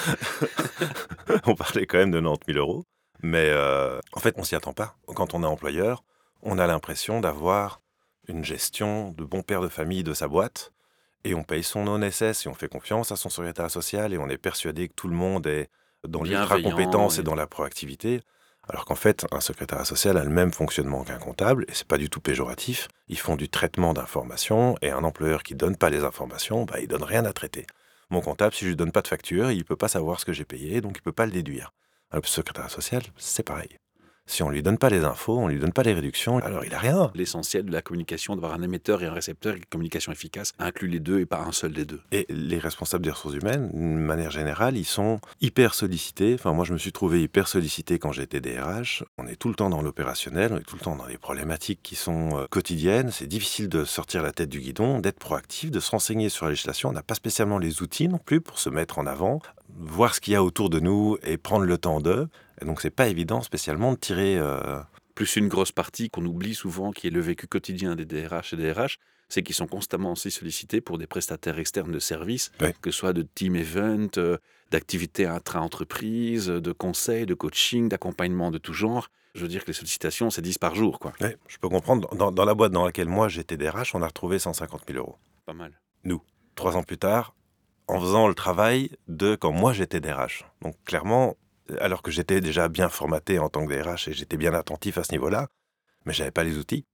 on 1.45 1.55
parlait 1.55 1.85
quand 1.85 1.97
même 1.97 2.11
de 2.11 2.19
90 2.19 2.53
000 2.53 2.59
euros. 2.59 2.83
Mais 3.23 3.47
euh, 3.49 3.99
en 4.13 4.19
fait, 4.19 4.35
on 4.37 4.43
s'y 4.43 4.55
attend 4.55 4.73
pas. 4.73 4.97
Quand 5.07 5.33
on 5.33 5.41
est 5.43 5.47
employeur, 5.47 6.03
on 6.41 6.59
a 6.59 6.67
l'impression 6.67 7.21
d'avoir 7.21 7.81
une 8.27 8.43
gestion 8.43 9.11
de 9.11 9.23
bon 9.23 9.41
père 9.41 9.61
de 9.61 9.67
famille 9.69 10.03
de 10.03 10.13
sa 10.13 10.27
boîte. 10.27 10.73
Et 11.25 11.33
on 11.33 11.43
paye 11.43 11.63
son 11.63 11.87
ONSS 11.87 12.45
et 12.45 12.47
on 12.47 12.53
fait 12.53 12.69
confiance 12.69 13.11
à 13.11 13.15
son 13.17 13.29
secrétaire 13.29 13.69
social 13.71 14.13
et 14.13 14.17
on 14.17 14.29
est 14.29 14.37
persuadé 14.37 14.87
que 14.87 14.93
tout 14.93 15.07
le 15.07 15.15
monde 15.15 15.47
est 15.47 15.69
dans 16.07 16.23
l'ultra-compétence 16.23 17.17
et 17.17 17.21
et- 17.21 17.23
dans 17.23 17.35
la 17.35 17.47
proactivité. 17.47 18.21
Alors 18.67 18.85
qu'en 18.85 18.95
fait, 18.95 19.25
un 19.31 19.41
secrétaire 19.41 19.85
social 19.85 20.17
a 20.17 20.23
le 20.23 20.29
même 20.29 20.51
fonctionnement 20.53 21.03
qu'un 21.03 21.17
comptable, 21.19 21.65
et 21.67 21.73
c'est 21.73 21.87
pas 21.87 21.97
du 21.99 22.09
tout 22.09 22.19
péjoratif. 22.21 22.87
Ils 23.07 23.19
font 23.19 23.35
du 23.35 23.47
traitement 23.49 23.93
d'informations, 23.93 24.75
et 24.81 24.89
un 24.91 25.03
employeur 25.03 25.43
qui 25.43 25.53
donne 25.55 25.77
pas 25.77 25.89
les 25.91 26.03
informations, 26.03 26.65
bah, 26.65 26.79
il 26.79 26.87
donne 26.87 27.03
rien 27.03 27.25
à 27.25 27.33
traiter. 27.33 27.67
Mon 28.09 28.21
comptable, 28.21 28.55
si 28.55 28.65
je 28.65 28.69
lui 28.69 28.75
donne 28.75 28.91
pas 28.91 29.01
de 29.03 29.07
facture, 29.07 29.51
il 29.51 29.65
peut 29.65 29.75
pas 29.75 29.87
savoir 29.87 30.19
ce 30.19 30.25
que 30.25 30.33
j'ai 30.33 30.45
payé, 30.45 30.81
donc 30.81 30.97
il 30.97 31.01
peut 31.01 31.11
pas 31.11 31.25
le 31.27 31.31
déduire. 31.31 31.73
Le 32.11 32.21
secrétaire 32.23 32.69
social, 32.71 33.03
c'est 33.17 33.43
pareil. 33.43 33.77
Si 34.27 34.41
on 34.41 34.49
lui 34.49 34.63
donne 34.63 34.79
pas 34.79 34.89
les 34.89 35.03
infos, 35.03 35.37
on 35.37 35.47
lui 35.47 35.59
donne 35.59 35.71
pas 35.71 35.83
les 35.83 35.93
réductions, 35.93 36.39
alors 36.39 36.65
il 36.65 36.73
a 36.73 36.79
rien. 36.79 37.11
L'essentiel 37.13 37.63
de 37.65 37.71
la 37.71 37.83
communication, 37.83 38.35
d'avoir 38.35 38.53
un 38.53 38.63
émetteur 38.63 39.03
et 39.03 39.05
un 39.05 39.13
récepteur, 39.13 39.55
une 39.55 39.65
communication 39.65 40.11
efficace, 40.11 40.53
inclut 40.57 40.87
les 40.87 40.99
deux 40.99 41.19
et 41.19 41.27
pas 41.27 41.41
un 41.41 41.51
seul 41.51 41.73
des 41.73 41.85
deux. 41.85 42.01
Et 42.11 42.25
les 42.29 42.57
responsables 42.57 43.03
des 43.03 43.11
ressources 43.11 43.35
humaines, 43.35 43.69
d'une 43.71 43.99
manière 43.99 44.31
générale, 44.31 44.77
ils 44.77 44.85
sont 44.85 45.19
hyper 45.41 45.75
sollicités. 45.75 46.33
Enfin, 46.33 46.53
moi, 46.53 46.65
je 46.65 46.73
me 46.73 46.79
suis 46.79 46.91
trouvé 46.91 47.21
hyper 47.21 47.47
sollicité 47.47 47.99
quand 47.99 48.11
j'étais 48.11 48.41
DRH. 48.41 49.03
On 49.19 49.27
est 49.27 49.35
tout 49.35 49.49
le 49.49 49.55
temps 49.55 49.69
dans 49.69 49.83
l'opérationnel, 49.83 50.53
on 50.53 50.57
est 50.57 50.67
tout 50.67 50.75
le 50.75 50.81
temps 50.81 50.95
dans 50.95 51.07
des 51.07 51.19
problématiques 51.19 51.81
qui 51.83 51.95
sont 51.95 52.39
euh, 52.39 52.45
quotidiennes. 52.49 53.11
C'est 53.11 53.27
difficile 53.27 53.69
de 53.69 53.85
sortir 53.85 54.23
la 54.23 54.31
tête 54.31 54.49
du 54.49 54.59
guidon, 54.59 54.99
d'être 54.99 55.19
proactif, 55.19 55.69
de 55.69 55.79
se 55.79 55.91
renseigner 55.91 56.29
sur 56.29 56.45
la 56.45 56.51
législation. 56.51 56.89
On 56.89 56.93
n'a 56.93 57.03
pas 57.03 57.15
spécialement 57.15 57.59
les 57.59 57.83
outils 57.83 58.07
non 58.07 58.17
plus 58.17 58.41
pour 58.41 58.57
se 58.57 58.69
mettre 58.69 58.97
en 58.97 59.05
avant, 59.05 59.39
voir 59.77 60.15
ce 60.15 60.19
qu'il 60.19 60.33
y 60.33 60.35
a 60.35 60.43
autour 60.43 60.71
de 60.71 60.79
nous 60.79 61.17
et 61.21 61.37
prendre 61.37 61.65
le 61.65 61.77
temps 61.77 62.01
d'eux. 62.01 62.27
Et 62.61 62.65
donc, 62.65 62.81
c'est 62.81 62.89
pas 62.89 63.07
évident 63.07 63.41
spécialement 63.41 63.91
de 63.93 63.97
tirer. 63.97 64.37
euh, 64.37 64.81
Plus 65.15 65.35
une 65.37 65.47
grosse 65.47 65.71
partie 65.71 66.09
qu'on 66.09 66.25
oublie 66.25 66.55
souvent, 66.55 66.91
qui 66.91 67.07
est 67.07 67.11
le 67.11 67.21
vécu 67.21 67.47
quotidien 67.47 67.95
des 67.95 68.05
DRH 68.05 68.53
et 68.53 68.57
des 68.57 68.71
RH, 68.71 68.97
c'est 69.29 69.41
qu'ils 69.43 69.55
sont 69.55 69.65
constamment 69.67 70.11
aussi 70.11 70.29
sollicités 70.29 70.81
pour 70.81 70.97
des 70.97 71.07
prestataires 71.07 71.57
externes 71.57 71.91
de 71.91 71.99
services, 71.99 72.51
que 72.81 72.91
ce 72.91 72.97
soit 72.97 73.13
de 73.13 73.23
team 73.23 73.55
event, 73.55 74.07
euh, 74.17 74.37
d'activités 74.71 75.25
intra-entreprise, 75.25 76.47
de 76.47 76.71
conseils, 76.71 77.25
de 77.25 77.33
coaching, 77.33 77.89
d'accompagnement 77.89 78.51
de 78.51 78.57
tout 78.57 78.73
genre. 78.73 79.09
Je 79.33 79.41
veux 79.41 79.47
dire 79.47 79.63
que 79.63 79.67
les 79.67 79.73
sollicitations, 79.73 80.29
c'est 80.29 80.41
10 80.41 80.57
par 80.59 80.75
jour, 80.75 80.99
quoi. 80.99 81.11
je 81.47 81.57
peux 81.57 81.67
comprendre. 81.69 82.13
Dans, 82.15 82.31
dans 82.31 82.45
la 82.45 82.53
boîte 82.53 82.71
dans 82.71 82.85
laquelle 82.85 83.09
moi 83.09 83.27
j'étais 83.27 83.57
DRH, 83.57 83.95
on 83.95 84.01
a 84.01 84.07
retrouvé 84.07 84.39
150 84.39 84.83
000 84.87 84.99
euros. 84.99 85.17
Pas 85.45 85.53
mal. 85.53 85.71
trois 86.55 86.77
ans 86.77 86.83
plus 86.83 86.97
tard, 86.97 87.35
en 87.87 87.99
faisant 87.99 88.27
le 88.27 88.33
travail 88.35 88.91
de 89.07 89.35
quand 89.35 89.51
moi 89.51 89.73
j'étais 89.73 89.99
DRH. 89.99 90.45
Donc 90.61 90.75
clairement, 90.85 91.35
alors 91.79 92.01
que 92.01 92.11
j'étais 92.11 92.41
déjà 92.41 92.67
bien 92.69 92.89
formaté 92.89 93.39
en 93.39 93.49
tant 93.49 93.65
que 93.65 93.73
DRH 93.73 94.07
et 94.09 94.13
j'étais 94.13 94.37
bien 94.37 94.53
attentif 94.53 94.97
à 94.97 95.03
ce 95.03 95.11
niveau-là, 95.11 95.47
mais 96.05 96.13
j'avais 96.13 96.31
pas 96.31 96.43
les 96.43 96.57
outils. 96.57 96.85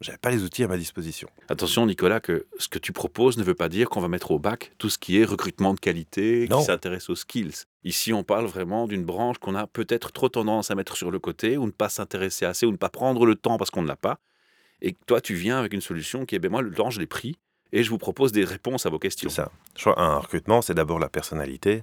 J'avais 0.00 0.16
pas 0.18 0.30
les 0.30 0.44
outils 0.44 0.64
à 0.64 0.68
ma 0.68 0.78
disposition. 0.78 1.28
Attention, 1.50 1.84
Nicolas, 1.84 2.20
que 2.20 2.46
ce 2.58 2.68
que 2.68 2.78
tu 2.78 2.90
proposes 2.90 3.36
ne 3.36 3.42
veut 3.42 3.54
pas 3.54 3.68
dire 3.68 3.90
qu'on 3.90 4.00
va 4.00 4.08
mettre 4.08 4.30
au 4.30 4.38
bac 4.38 4.72
tout 4.78 4.88
ce 4.88 4.96
qui 4.96 5.20
est 5.20 5.24
recrutement 5.26 5.74
de 5.74 5.80
qualité, 5.80 6.46
Non. 6.48 6.60
qui 6.60 6.64
s'intéresse 6.64 7.10
aux 7.10 7.14
skills. 7.16 7.52
Ici, 7.84 8.14
on 8.14 8.22
parle 8.24 8.46
vraiment 8.46 8.86
d'une 8.86 9.04
branche 9.04 9.36
qu'on 9.36 9.54
a 9.54 9.66
peut-être 9.66 10.10
trop 10.10 10.30
tendance 10.30 10.70
à 10.70 10.74
mettre 10.74 10.96
sur 10.96 11.10
le 11.10 11.18
côté, 11.18 11.58
ou 11.58 11.66
ne 11.66 11.70
pas 11.70 11.90
s'intéresser 11.90 12.46
assez, 12.46 12.64
ou 12.64 12.70
ne 12.72 12.78
pas 12.78 12.88
prendre 12.88 13.26
le 13.26 13.34
temps 13.34 13.58
parce 13.58 13.70
qu'on 13.70 13.82
ne 13.82 13.88
l'a 13.88 13.96
pas. 13.96 14.20
Et 14.80 14.94
toi, 15.06 15.20
tu 15.20 15.34
viens 15.34 15.58
avec 15.58 15.74
une 15.74 15.82
solution 15.82 16.24
qui 16.24 16.34
est, 16.34 16.38
ben 16.38 16.50
moi, 16.50 16.62
le 16.62 16.70
temps, 16.72 16.88
je 16.88 16.98
l'ai 16.98 17.06
pris, 17.06 17.36
et 17.72 17.82
je 17.82 17.90
vous 17.90 17.98
propose 17.98 18.32
des 18.32 18.44
réponses 18.46 18.86
à 18.86 18.88
vos 18.88 18.96
C'est 18.96 19.00
questions. 19.00 19.28
ça. 19.28 19.52
Je 19.76 19.82
crois 19.82 20.00
un 20.00 20.16
recrutement, 20.16 20.62
c'est 20.62 20.72
d'abord 20.72 20.98
la 20.98 21.10
personnalité, 21.10 21.82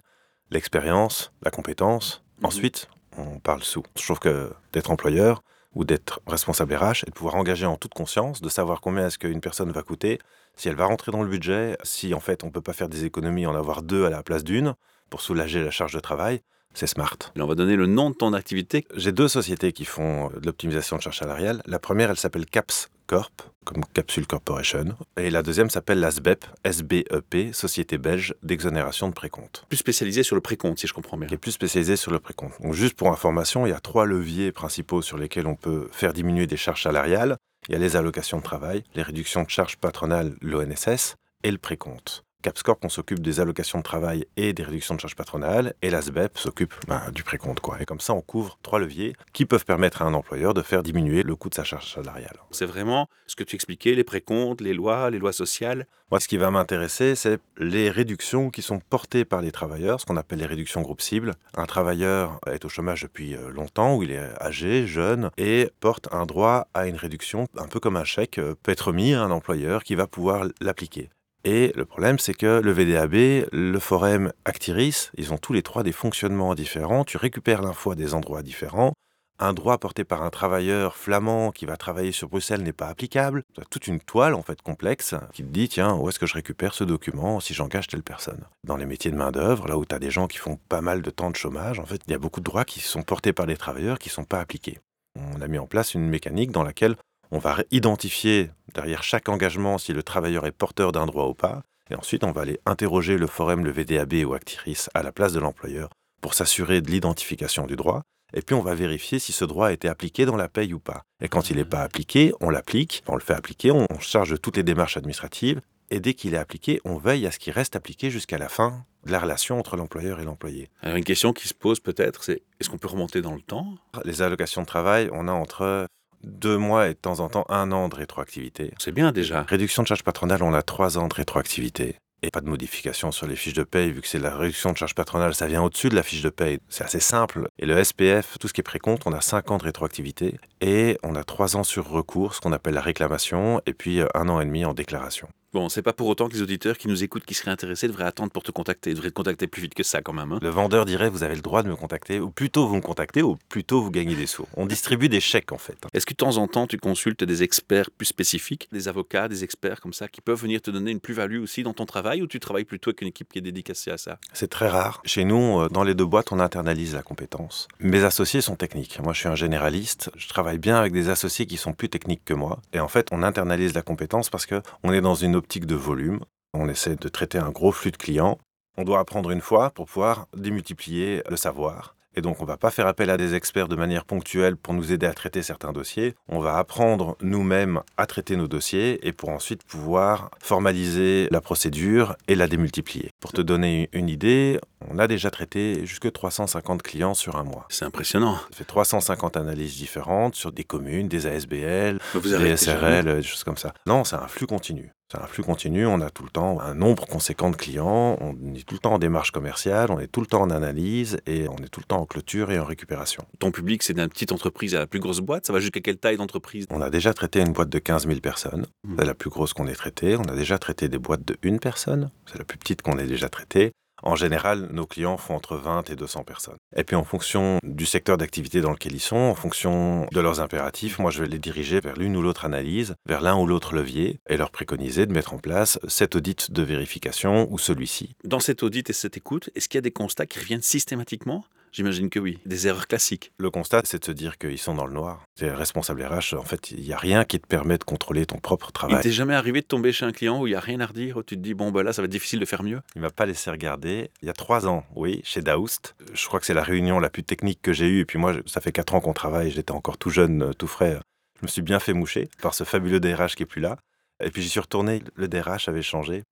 l'expérience, 0.49 1.31
la 1.43 1.51
compétence. 1.51 2.23
Mhm. 2.39 2.45
Ensuite, 2.45 2.89
on 3.17 3.39
parle 3.39 3.63
sous. 3.63 3.83
Je 3.97 4.03
trouve 4.03 4.19
que 4.19 4.51
d'être 4.73 4.91
employeur 4.91 5.43
ou 5.73 5.83
d'être 5.83 6.21
responsable 6.27 6.75
RH 6.75 7.03
et 7.05 7.09
de 7.09 7.11
pouvoir 7.11 7.35
engager 7.35 7.65
en 7.65 7.77
toute 7.77 7.93
conscience, 7.93 8.41
de 8.41 8.49
savoir 8.49 8.81
combien 8.81 9.07
est-ce 9.07 9.19
qu'une 9.19 9.41
personne 9.41 9.71
va 9.71 9.83
coûter, 9.83 10.19
si 10.55 10.69
elle 10.69 10.75
va 10.75 10.85
rentrer 10.85 11.11
dans 11.11 11.21
le 11.21 11.29
budget, 11.29 11.77
si 11.83 12.13
en 12.13 12.19
fait 12.19 12.43
on 12.43 12.49
peut 12.49 12.61
pas 12.61 12.73
faire 12.73 12.89
des 12.89 13.05
économies, 13.05 13.45
en 13.45 13.55
avoir 13.55 13.83
deux 13.83 14.05
à 14.05 14.09
la 14.09 14.23
place 14.23 14.43
d'une 14.43 14.73
pour 15.09 15.21
soulager 15.21 15.63
la 15.63 15.71
charge 15.71 15.93
de 15.93 15.99
travail, 15.99 16.41
c'est 16.73 16.87
smart. 16.87 17.17
Et 17.35 17.41
on 17.41 17.47
va 17.47 17.55
donner 17.55 17.75
le 17.75 17.85
nom 17.85 18.09
de 18.09 18.15
ton 18.15 18.33
activité. 18.33 18.85
J'ai 18.95 19.11
deux 19.11 19.27
sociétés 19.27 19.71
qui 19.71 19.85
font 19.85 20.29
euh, 20.29 20.39
de 20.39 20.45
l'optimisation 20.45 20.97
de 20.97 21.01
charge 21.01 21.17
salariale. 21.17 21.61
La 21.65 21.79
première, 21.79 22.09
elle 22.09 22.17
s'appelle 22.17 22.45
CAPS 22.45 22.89
Corp, 23.07 23.31
comme 23.65 23.83
Capsule 23.93 24.27
Corporation. 24.27 24.95
Et 25.17 25.29
la 25.29 25.41
deuxième 25.41 25.69
s'appelle 25.69 25.99
la 25.99 26.11
SBEP, 26.11 26.45
SBEP, 26.65 27.53
Société 27.53 27.97
belge 27.97 28.35
d'exonération 28.43 29.07
de 29.07 29.13
précompte, 29.13 29.65
Plus 29.69 29.77
spécialisé 29.77 30.23
sur 30.23 30.35
le 30.35 30.41
précompte, 30.41 30.79
si 30.79 30.87
je 30.87 30.93
comprends 30.93 31.17
bien. 31.17 31.27
qui 31.27 31.33
est 31.33 31.37
plus 31.37 31.51
spécialisée 31.51 31.95
sur 31.95 32.11
le 32.11 32.19
précompte. 32.19 32.61
Donc 32.61 32.73
juste 32.73 32.95
pour 32.95 33.09
information, 33.09 33.65
il 33.65 33.69
y 33.69 33.73
a 33.73 33.79
trois 33.79 34.05
leviers 34.05 34.51
principaux 34.51 35.01
sur 35.01 35.17
lesquels 35.17 35.47
on 35.47 35.55
peut 35.55 35.87
faire 35.91 36.13
diminuer 36.13 36.47
des 36.47 36.57
charges 36.57 36.83
salariales. 36.83 37.37
Il 37.69 37.73
y 37.73 37.75
a 37.75 37.79
les 37.79 37.95
allocations 37.95 38.37
de 38.37 38.43
travail, 38.43 38.83
les 38.93 39.03
réductions 39.03 39.43
de 39.43 39.49
charges 39.49 39.77
patronales, 39.77 40.35
l'ONSS, 40.41 41.15
et 41.43 41.51
le 41.51 41.57
précompte. 41.57 42.23
Capscorp, 42.43 42.77
on 42.83 42.89
s'occupe 42.89 43.19
des 43.19 43.39
allocations 43.39 43.79
de 43.79 43.83
travail 43.83 44.25
et 44.37 44.53
des 44.53 44.63
réductions 44.63 44.95
de 44.95 44.99
charges 44.99 45.15
patronales, 45.15 45.73
et 45.81 45.89
la 45.89 46.01
SBEP 46.01 46.37
s'occupe 46.37 46.73
ben, 46.87 47.01
du 47.11 47.23
précompte. 47.23 47.59
Quoi. 47.59 47.81
Et 47.81 47.85
comme 47.85 47.99
ça, 47.99 48.13
on 48.13 48.21
couvre 48.21 48.59
trois 48.61 48.79
leviers 48.79 49.15
qui 49.33 49.45
peuvent 49.45 49.65
permettre 49.65 50.01
à 50.01 50.05
un 50.05 50.13
employeur 50.13 50.53
de 50.53 50.61
faire 50.61 50.83
diminuer 50.83 51.23
le 51.23 51.35
coût 51.35 51.49
de 51.49 51.55
sa 51.55 51.63
charge 51.63 51.91
salariale. 51.91 52.37
C'est 52.51 52.65
vraiment 52.65 53.09
ce 53.25 53.35
que 53.35 53.43
tu 53.43 53.55
expliquais, 53.55 53.95
les 53.95 54.03
précomptes, 54.03 54.61
les 54.61 54.73
lois, 54.73 55.09
les 55.09 55.17
lois 55.17 55.33
sociales. 55.33 55.87
Moi, 56.11 56.19
ce 56.19 56.27
qui 56.27 56.37
va 56.37 56.51
m'intéresser, 56.51 57.15
c'est 57.15 57.39
les 57.57 57.89
réductions 57.89 58.49
qui 58.49 58.61
sont 58.61 58.79
portées 58.79 59.25
par 59.25 59.41
les 59.41 59.51
travailleurs, 59.51 59.99
ce 59.99 60.05
qu'on 60.05 60.15
appelle 60.15 60.39
les 60.39 60.45
réductions 60.45 60.81
groupe 60.81 61.01
cibles. 61.01 61.33
Un 61.55 61.65
travailleur 61.65 62.39
est 62.45 62.63
au 62.63 62.69
chômage 62.69 63.01
depuis 63.01 63.35
euh, 63.35 63.49
longtemps, 63.49 63.95
ou 63.95 64.03
il 64.03 64.11
est 64.11 64.41
âgé, 64.41 64.87
jeune, 64.87 65.31
et 65.37 65.71
porte 65.79 66.07
un 66.13 66.25
droit 66.25 66.67
à 66.73 66.87
une 66.87 66.95
réduction, 66.95 67.47
un 67.57 67.67
peu 67.67 67.79
comme 67.79 67.97
un 67.97 68.05
chèque, 68.05 68.37
euh, 68.37 68.55
peut 68.61 68.71
être 68.71 68.93
mis 68.93 69.15
à 69.15 69.23
un 69.23 69.31
employeur 69.31 69.83
qui 69.83 69.95
va 69.95 70.07
pouvoir 70.07 70.45
l'appliquer. 70.61 71.09
Et 71.49 71.71
le 71.75 71.85
problème, 71.85 72.19
c'est 72.19 72.33
que 72.33 72.59
le 72.59 72.73
VDAB, 72.73 73.47
le 73.53 73.79
Forum 73.79 74.33
Actiris, 74.43 75.11
ils 75.17 75.31
ont 75.31 75.37
tous 75.37 75.53
les 75.53 75.61
trois 75.61 75.81
des 75.81 75.93
fonctionnements 75.93 76.53
différents. 76.55 77.05
Tu 77.05 77.15
récupères 77.15 77.61
l'info 77.61 77.91
à 77.91 77.95
des 77.95 78.13
endroits 78.13 78.43
différents. 78.43 78.91
Un 79.39 79.53
droit 79.53 79.77
porté 79.77 80.03
par 80.03 80.23
un 80.23 80.29
travailleur 80.29 80.97
flamand 80.97 81.51
qui 81.51 81.65
va 81.65 81.77
travailler 81.77 82.11
sur 82.11 82.27
Bruxelles 82.27 82.63
n'est 82.63 82.73
pas 82.73 82.87
applicable. 82.87 83.43
Tu 83.55 83.61
as 83.61 83.63
toute 83.63 83.87
une 83.87 84.01
toile 84.01 84.33
en 84.33 84.41
fait 84.41 84.61
complexe 84.61 85.15
qui 85.31 85.41
te 85.41 85.47
dit 85.47 85.69
tiens, 85.69 85.95
où 85.95 86.09
est-ce 86.09 86.19
que 86.19 86.25
je 86.25 86.33
récupère 86.33 86.73
ce 86.73 86.83
document 86.83 87.39
si 87.39 87.53
j'engage 87.53 87.87
telle 87.87 88.03
personne? 88.03 88.43
Dans 88.65 88.75
les 88.75 88.85
métiers 88.85 89.11
de 89.11 89.15
main-d'œuvre, 89.15 89.69
là 89.69 89.77
où 89.77 89.85
tu 89.85 89.95
as 89.95 89.99
des 89.99 90.11
gens 90.11 90.27
qui 90.27 90.39
font 90.39 90.59
pas 90.67 90.81
mal 90.81 91.01
de 91.01 91.09
temps 91.09 91.31
de 91.31 91.37
chômage, 91.37 91.79
en 91.79 91.85
fait, 91.85 92.01
il 92.07 92.11
y 92.11 92.15
a 92.15 92.19
beaucoup 92.19 92.41
de 92.41 92.45
droits 92.45 92.65
qui 92.65 92.81
sont 92.81 93.03
portés 93.03 93.31
par 93.31 93.45
les 93.45 93.55
travailleurs 93.55 93.99
qui 93.99 94.09
ne 94.09 94.15
sont 94.15 94.25
pas 94.25 94.41
appliqués. 94.41 94.79
On 95.15 95.41
a 95.41 95.47
mis 95.47 95.59
en 95.59 95.65
place 95.65 95.93
une 95.93 96.09
mécanique 96.09 96.51
dans 96.51 96.63
laquelle 96.63 96.97
on 97.31 97.39
va 97.39 97.57
identifier 97.71 98.51
derrière 98.73 99.03
chaque 99.03 99.29
engagement 99.29 99.77
si 99.77 99.93
le 99.93 100.03
travailleur 100.03 100.45
est 100.45 100.51
porteur 100.51 100.91
d'un 100.91 101.05
droit 101.05 101.27
ou 101.27 101.33
pas. 101.33 101.63
Et 101.89 101.95
ensuite, 101.95 102.23
on 102.23 102.31
va 102.31 102.41
aller 102.41 102.59
interroger 102.65 103.17
le 103.17 103.27
forum, 103.27 103.63
le 103.63 103.71
VDAB 103.71 104.25
ou 104.25 104.33
Actiris 104.33 104.89
à 104.93 105.03
la 105.03 105.11
place 105.11 105.33
de 105.33 105.39
l'employeur 105.39 105.89
pour 106.21 106.33
s'assurer 106.33 106.81
de 106.81 106.91
l'identification 106.91 107.65
du 107.65 107.75
droit. 107.75 108.03
Et 108.33 108.41
puis, 108.41 108.55
on 108.55 108.61
va 108.61 108.75
vérifier 108.75 109.19
si 109.19 109.31
ce 109.31 109.45
droit 109.45 109.67
a 109.67 109.71
été 109.71 109.87
appliqué 109.87 110.25
dans 110.25 110.35
la 110.35 110.49
paye 110.49 110.73
ou 110.73 110.79
pas. 110.79 111.03
Et 111.21 111.29
quand 111.29 111.49
il 111.49 111.57
n'est 111.57 111.65
pas 111.65 111.81
appliqué, 111.81 112.33
on 112.41 112.49
l'applique, 112.49 113.03
on 113.07 113.15
le 113.15 113.21
fait 113.21 113.33
appliquer, 113.33 113.71
on 113.71 113.87
charge 113.99 114.31
de 114.31 114.37
toutes 114.37 114.57
les 114.57 114.63
démarches 114.63 114.97
administratives. 114.97 115.61
Et 115.89 116.01
dès 116.01 116.13
qu'il 116.13 116.33
est 116.33 116.37
appliqué, 116.37 116.81
on 116.83 116.97
veille 116.97 117.25
à 117.25 117.31
ce 117.31 117.39
qu'il 117.39 117.53
reste 117.53 117.77
appliqué 117.77 118.09
jusqu'à 118.09 118.37
la 118.37 118.49
fin 118.49 118.85
de 119.05 119.11
la 119.13 119.19
relation 119.19 119.57
entre 119.57 119.77
l'employeur 119.77 120.19
et 120.19 120.25
l'employé. 120.25 120.69
Alors, 120.81 120.97
une 120.97 121.05
question 121.05 121.31
qui 121.31 121.47
se 121.47 121.53
pose 121.53 121.79
peut-être, 121.79 122.25
c'est 122.25 122.43
est-ce 122.59 122.69
qu'on 122.69 122.77
peut 122.77 122.89
remonter 122.89 123.21
dans 123.21 123.33
le 123.33 123.41
temps? 123.41 123.75
Les 124.03 124.21
allocations 124.21 124.61
de 124.61 124.67
travail, 124.67 125.09
on 125.13 125.29
a 125.29 125.31
entre 125.31 125.87
deux 126.23 126.57
mois 126.57 126.87
et 126.87 126.93
de 126.93 126.99
temps 126.99 127.19
en 127.19 127.29
temps 127.29 127.45
un 127.49 127.71
an 127.71 127.89
de 127.89 127.95
rétroactivité. 127.95 128.73
C'est 128.79 128.91
bien 128.91 129.11
déjà. 129.11 129.43
Réduction 129.43 129.83
de 129.83 129.87
charges 129.87 130.03
patronales, 130.03 130.43
on 130.43 130.53
a 130.53 130.61
trois 130.61 130.97
ans 130.97 131.07
de 131.07 131.13
rétroactivité. 131.13 131.95
Et 132.23 132.31
pas 132.31 132.41
de 132.41 132.49
modification 132.49 133.11
sur 133.11 133.27
les 133.27 133.35
fiches 133.35 133.53
de 133.53 133.63
paye, 133.63 133.91
vu 133.91 134.01
que 134.01 134.07
c'est 134.07 134.17
la 134.17 134.35
réduction 134.35 134.71
de 134.71 134.77
charges 134.77 134.95
patronales, 134.95 135.35
ça 135.35 135.45
vient 135.45 135.61
au-dessus 135.61 135.89
de 135.89 135.95
la 135.95 136.01
fiche 136.01 136.23
de 136.23 136.29
paye. 136.29 136.57
C'est 136.67 136.83
assez 136.83 136.99
simple. 136.99 137.47
Et 137.59 137.67
le 137.67 137.83
SPF, 137.83 138.39
tout 138.39 138.47
ce 138.47 138.53
qui 138.53 138.61
est 138.61 138.63
précompte, 138.63 139.03
on 139.05 139.13
a 139.13 139.21
cinq 139.21 139.51
ans 139.51 139.57
de 139.57 139.63
rétroactivité. 139.63 140.39
Et 140.59 140.97
on 141.03 141.15
a 141.15 141.23
trois 141.23 141.55
ans 141.55 141.63
sur 141.63 141.87
recours, 141.87 142.33
ce 142.33 142.41
qu'on 142.41 142.53
appelle 142.53 142.73
la 142.73 142.81
réclamation, 142.81 143.61
et 143.67 143.73
puis 143.73 144.01
euh, 144.01 144.07
un 144.15 144.29
an 144.29 144.41
et 144.41 144.45
demi 144.45 144.65
en 144.65 144.73
déclaration. 144.73 145.29
Bon, 145.53 145.69
c'est 145.69 145.81
pas 145.81 145.93
pour 145.93 146.07
autant 146.07 146.27
que 146.27 146.33
les 146.33 146.41
auditeurs 146.41 146.77
qui 146.77 146.89
nous 146.89 147.03
écoutent, 147.05 147.23
qui 147.25 147.33
seraient 147.33 147.51
intéressés, 147.51 147.87
devraient 147.87 148.03
attendre 148.03 148.31
pour 148.31 148.43
te 148.43 148.51
contacter. 148.51 148.89
Ils 148.89 148.95
devraient 148.95 149.09
te 149.09 149.15
contacter 149.15 149.47
plus 149.47 149.61
vite 149.61 149.73
que 149.73 149.83
ça 149.83 150.01
quand 150.01 150.11
même. 150.11 150.33
hein. 150.33 150.39
Le 150.41 150.49
vendeur 150.49 150.83
dirait 150.85 151.09
vous 151.09 151.23
avez 151.23 151.35
le 151.35 151.41
droit 151.41 151.63
de 151.63 151.69
me 151.69 151.75
contacter, 151.77 152.19
ou 152.19 152.29
plutôt 152.29 152.67
vous 152.67 152.75
me 152.75 152.81
contactez, 152.81 153.21
ou 153.21 153.37
plutôt 153.47 153.81
vous 153.81 153.89
gagnez 153.89 154.15
des 154.15 154.27
sous. 154.27 154.45
On 154.57 154.65
distribue 154.65 155.07
des 155.07 155.21
chèques 155.21 155.53
en 155.53 155.57
fait. 155.57 155.77
Est-ce 155.93 156.05
que 156.05 156.13
de 156.13 156.17
temps 156.17 156.35
en 156.37 156.47
temps, 156.47 156.67
tu 156.67 156.77
consultes 156.77 157.23
des 157.23 157.43
experts 157.43 157.91
plus 157.91 158.05
spécifiques, 158.07 158.67
des 158.73 158.89
avocats, 158.89 159.29
des 159.29 159.45
experts 159.45 159.79
comme 159.79 159.93
ça, 159.93 160.09
qui 160.09 160.19
peuvent 160.19 160.39
venir 160.39 160.61
te 160.61 160.69
donner 160.69 160.91
une 160.91 160.99
plus-value 160.99 161.41
aussi 161.41 161.63
dans 161.63 161.73
ton 161.73 161.85
travail, 161.85 162.21
ou 162.21 162.27
tu 162.27 162.41
travailles 162.41 162.65
plutôt 162.65 162.89
avec 162.89 163.01
une 163.01 163.07
équipe 163.07 163.31
qui 163.31 163.39
est 163.39 163.41
dédicacée 163.41 163.91
à 163.91 163.97
ça? 163.97 164.19
C'est 164.33 164.49
très 164.49 164.67
rare. 164.67 165.01
Chez 165.05 165.23
nous, 165.23 165.61
euh, 165.61 165.69
dans 165.69 165.83
les 165.83 165.95
deux 165.95 166.05
boîtes, 166.05 166.33
on 166.33 166.41
internalise 166.41 166.93
la 166.93 167.03
compétence. 167.03 167.69
Mes 167.79 168.03
associés 168.03 168.41
sont 168.41 168.57
techniques. 168.57 168.99
Moi, 169.01 169.13
je 169.13 169.19
suis 169.19 169.29
un 169.29 169.35
généraliste. 169.35 170.11
Je 170.17 170.27
travaille 170.27 170.57
bien 170.57 170.77
avec 170.77 170.91
des 170.91 171.07
associés 171.07 171.45
qui 171.45 171.55
sont 171.55 171.71
plus 171.71 171.87
techniques 171.87 172.25
que 172.25 172.33
moi. 172.33 172.59
Et 172.73 172.81
en 172.81 172.89
fait, 172.89 173.07
on 173.11 173.23
internalise 173.23 173.73
la 173.73 173.81
compétence 173.81 174.29
parce 174.29 174.45
que 174.45 174.61
on 174.83 174.91
est 174.91 175.01
dans 175.01 175.15
une 175.15 175.36
optique 175.37 175.65
de 175.65 175.75
volume. 175.75 176.19
On 176.53 176.67
essaie 176.67 176.95
de 176.95 177.09
traiter 177.09 177.37
un 177.37 177.51
gros 177.51 177.71
flux 177.71 177.91
de 177.91 177.97
clients. 177.97 178.37
On 178.77 178.83
doit 178.83 178.99
apprendre 178.99 179.31
une 179.31 179.41
fois 179.41 179.69
pour 179.71 179.85
pouvoir 179.85 180.27
démultiplier 180.35 181.23
le 181.29 181.35
savoir. 181.35 181.95
Et 182.17 182.21
donc, 182.21 182.39
on 182.39 182.45
ne 182.45 182.47
va 182.47 182.57
pas 182.57 182.71
faire 182.71 182.87
appel 182.87 183.11
à 183.11 183.17
des 183.17 183.35
experts 183.35 183.67
de 183.67 183.75
manière 183.75 184.03
ponctuelle 184.03 184.57
pour 184.57 184.73
nous 184.73 184.91
aider 184.91 185.05
à 185.05 185.13
traiter 185.13 185.43
certains 185.43 185.71
dossiers. 185.71 186.15
On 186.27 186.39
va 186.39 186.57
apprendre 186.57 187.15
nous-mêmes 187.21 187.81
à 187.95 188.07
traiter 188.07 188.35
nos 188.35 188.47
dossiers 188.47 189.07
et 189.07 189.11
pour 189.11 189.29
ensuite 189.29 189.63
pouvoir 189.63 190.31
formaliser 190.41 191.27
la 191.29 191.41
procédure 191.41 192.15
et 192.27 192.33
la 192.33 192.47
démultiplier. 192.47 193.11
Pour 193.19 193.33
te 193.33 193.41
donner 193.41 193.87
une 193.93 194.09
idée, 194.09 194.59
on 194.89 194.97
a 194.97 195.07
déjà 195.07 195.29
traité 195.29 195.85
jusque 195.85 196.11
350 196.11 196.81
clients 196.81 197.13
sur 197.13 197.35
un 197.35 197.43
mois. 197.43 197.67
C'est 197.69 197.85
impressionnant. 197.85 198.37
Ça 198.49 198.57
fait 198.57 198.65
350 198.65 199.37
analyses 199.37 199.77
différentes 199.77 200.33
sur 200.33 200.51
des 200.51 200.63
communes, 200.63 201.07
des 201.07 201.27
ASBL, 201.27 201.99
vous 202.15 202.21
des. 202.21 202.57
SRL, 202.57 203.17
des 203.17 203.21
choses 203.21 203.43
comme 203.43 203.57
ça. 203.57 203.75
Non, 203.85 204.03
c'est 204.03 204.15
un 204.15 204.27
flux 204.27 204.47
continu. 204.47 204.91
C'est 205.09 205.21
un 205.21 205.25
flux 205.27 205.41
continu, 205.43 205.85
on 205.87 206.01
a 206.01 206.09
tout 206.09 206.23
le 206.23 206.29
temps 206.29 206.59
un 206.59 206.73
nombre 206.73 207.07
conséquent 207.07 207.49
de 207.49 207.55
clients, 207.55 208.17
on 208.19 208.33
est 208.53 208.67
tout 208.67 208.75
le 208.75 208.79
temps 208.79 208.95
en 208.95 208.99
démarche 208.99 209.31
commerciale, 209.31 209.89
on 209.89 209.99
est 209.99 210.07
tout 210.07 210.19
le 210.19 210.27
temps 210.27 210.41
en 210.41 210.49
analyse 210.49 211.17
et 211.25 211.47
on 211.47 211.55
est 211.63 211.69
tout 211.69 211.79
le 211.79 211.85
temps 211.85 212.01
en 212.01 212.05
clôture 212.05 212.51
et 212.51 212.59
en 212.59 212.65
récupération. 212.65 213.23
Ton 213.39 213.51
public, 213.51 213.83
c'est 213.83 213.93
d'une 213.93 214.09
petite 214.09 214.33
entreprise 214.33 214.75
à 214.75 214.79
la 214.79 214.87
plus 214.87 214.99
grosse 214.99 215.21
boîte. 215.21 215.45
Ça 215.47 215.53
va 215.53 215.61
jusqu'à 215.61 215.79
quelle 215.79 215.95
taille 215.95 216.17
d'entreprise? 216.17 216.65
On 216.71 216.81
a 216.81 216.89
déjà 216.89 217.13
traité 217.13 217.39
une 217.39 217.53
boîte 217.53 217.69
de 217.69 217.79
15 217.79 218.05
000 218.05 218.19
personnes, 218.19 218.65
Mhm. 218.83 218.97
c'est 218.99 219.05
la 219.05 219.13
plus 219.13 219.29
grosse 219.29 219.53
qu'on 219.53 219.67
ait 219.67 219.75
traitée. 219.75 220.17
On 220.17 220.23
a 220.23 220.35
déjà 220.35 220.59
traité 220.59 220.89
des 220.89 220.97
boîtes 220.99 221.23
de 221.25 221.37
une 221.41 221.59
personne, 221.61 222.11
c'est 222.29 222.37
la 222.37 222.43
plus 222.43 222.57
petite 222.57 222.81
qu'on 222.81 222.97
ait 222.97 223.07
déjà 223.07 223.29
traitée. 223.29 223.71
En 224.03 224.15
général, 224.15 224.69
nos 224.71 224.85
clients 224.85 225.17
font 225.17 225.35
entre 225.35 225.57
20 225.57 225.89
et 225.89 225.95
200 225.95 226.23
personnes. 226.23 226.57
Et 226.75 226.83
puis 226.83 226.95
en 226.95 227.03
fonction 227.03 227.59
du 227.63 227.85
secteur 227.85 228.17
d'activité 228.17 228.61
dans 228.61 228.71
lequel 228.71 228.93
ils 228.93 228.99
sont, 228.99 229.15
en 229.15 229.35
fonction 229.35 230.07
de 230.11 230.19
leurs 230.19 230.39
impératifs, 230.39 230.99
moi 230.99 231.11
je 231.11 231.21
vais 231.21 231.27
les 231.27 231.39
diriger 231.39 231.79
vers 231.79 231.95
l'une 231.95 232.15
ou 232.15 232.21
l'autre 232.21 232.45
analyse, 232.45 232.95
vers 233.05 233.21
l'un 233.21 233.37
ou 233.37 233.47
l'autre 233.47 233.73
levier, 233.73 234.19
et 234.29 234.37
leur 234.37 234.51
préconiser 234.51 235.05
de 235.05 235.13
mettre 235.13 235.33
en 235.33 235.39
place 235.39 235.79
cet 235.87 236.15
audit 236.15 236.51
de 236.51 236.61
vérification 236.61 237.47
ou 237.51 237.57
celui-ci. 237.57 238.15
Dans 238.23 238.39
cet 238.39 238.63
audit 238.63 238.89
et 238.89 238.93
cette 238.93 239.17
écoute, 239.17 239.49
est-ce 239.55 239.67
qu'il 239.67 239.77
y 239.77 239.79
a 239.79 239.81
des 239.81 239.91
constats 239.91 240.25
qui 240.25 240.39
reviennent 240.39 240.61
systématiquement? 240.61 241.43
J'imagine 241.77 242.09
que 242.09 242.17
oui. 242.17 242.39
Des 242.47 242.65
erreurs 242.65 242.87
classiques. 242.87 243.31
Le 243.37 243.51
constat, 243.51 243.83
c'est 243.83 243.99
de 243.99 244.05
se 244.05 244.11
dire 244.11 244.39
qu'ils 244.39 244.57
sont 244.57 244.73
dans 244.73 244.87
le 244.87 244.93
noir. 244.93 245.21
C'est 245.35 245.51
responsable 245.51 246.01
RH, 246.01 246.33
en 246.35 246.41
fait, 246.41 246.71
il 246.71 246.81
n'y 246.81 246.91
a 246.91 246.97
rien 246.97 247.23
qui 247.23 247.39
te 247.39 247.45
permet 247.45 247.77
de 247.77 247.83
contrôler 247.83 248.25
ton 248.25 248.39
propre 248.39 248.69
Il 248.69 248.73
travail. 248.73 249.03
t'est 249.03 249.11
jamais 249.11 249.35
arrivé 249.35 249.61
de 249.61 249.67
tomber 249.67 249.91
chez 249.91 250.03
un 250.03 250.11
client 250.11 250.41
où 250.41 250.47
il 250.47 250.49
n'y 250.49 250.55
a 250.55 250.59
rien 250.59 250.79
à 250.79 250.87
redire, 250.87 251.17
où 251.17 251.21
tu 251.21 251.35
te 251.35 251.39
dis, 251.39 251.53
bon, 251.53 251.69
bah 251.69 251.83
là, 251.83 251.93
ça 251.93 252.01
va 252.01 252.07
être 252.07 252.11
difficile 252.11 252.39
de 252.39 252.45
faire 252.45 252.63
mieux? 252.63 252.81
Il 252.95 253.01
m'a 253.03 253.11
pas 253.11 253.27
laissé 253.27 253.51
regarder. 253.51 254.09
Il 254.23 254.25
y 254.25 254.29
a 254.31 254.33
trois 254.33 254.65
ans, 254.65 254.87
oui, 254.95 255.21
chez 255.23 255.41
Daoust. 255.43 255.95
Je 256.15 256.25
crois 256.25 256.39
que 256.39 256.47
c'est 256.47 256.55
la 256.55 256.63
réunion 256.63 256.99
la 256.99 257.11
plus 257.11 257.23
technique 257.23 257.61
que 257.61 257.73
j'ai 257.73 257.85
eue. 257.85 257.99
Et 257.99 258.05
puis 258.05 258.17
moi, 258.17 258.33
ça 258.47 258.59
fait 258.59 258.71
quatre 258.71 258.95
ans 258.95 258.99
qu'on 258.99 259.13
travaille. 259.13 259.51
J'étais 259.51 259.71
encore 259.71 259.99
tout 259.99 260.09
jeune, 260.09 260.41
euh, 260.41 260.53
tout 260.53 260.65
frais. 260.65 260.97
Je 261.39 261.45
me 261.45 261.47
suis 261.47 261.61
bien 261.61 261.79
fait 261.79 261.93
moucher 261.93 262.27
par 262.41 262.55
ce 262.55 262.63
fabuleux 262.63 262.99
DRH 262.99 263.35
qui 263.35 263.43
est 263.43 263.45
plus 263.45 263.61
là. 263.61 263.77
Et 264.23 264.31
puis 264.31 264.41
j'y 264.41 264.49
suis 264.49 264.59
retourné. 264.59 265.03
Le 265.13 265.27
DRH 265.27 265.69
avait 265.69 265.83
changé. 265.83 266.23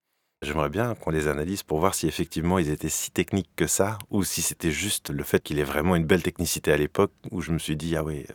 J'aimerais 0.42 0.68
bien 0.68 0.94
qu'on 0.94 1.10
les 1.10 1.28
analyse 1.28 1.62
pour 1.62 1.80
voir 1.80 1.94
si 1.94 2.06
effectivement 2.06 2.58
ils 2.58 2.70
étaient 2.70 2.90
si 2.90 3.10
techniques 3.10 3.50
que 3.56 3.66
ça, 3.66 3.98
ou 4.10 4.22
si 4.22 4.42
c'était 4.42 4.70
juste 4.70 5.10
le 5.10 5.24
fait 5.24 5.42
qu'il 5.42 5.58
ait 5.58 5.64
vraiment 5.64 5.96
une 5.96 6.04
belle 6.04 6.22
technicité 6.22 6.72
à 6.72 6.76
l'époque, 6.76 7.12
où 7.30 7.40
je 7.40 7.52
me 7.52 7.58
suis 7.58 7.74
dit, 7.74 7.96
ah 7.96 8.04
oui, 8.04 8.26
euh, 8.30 8.34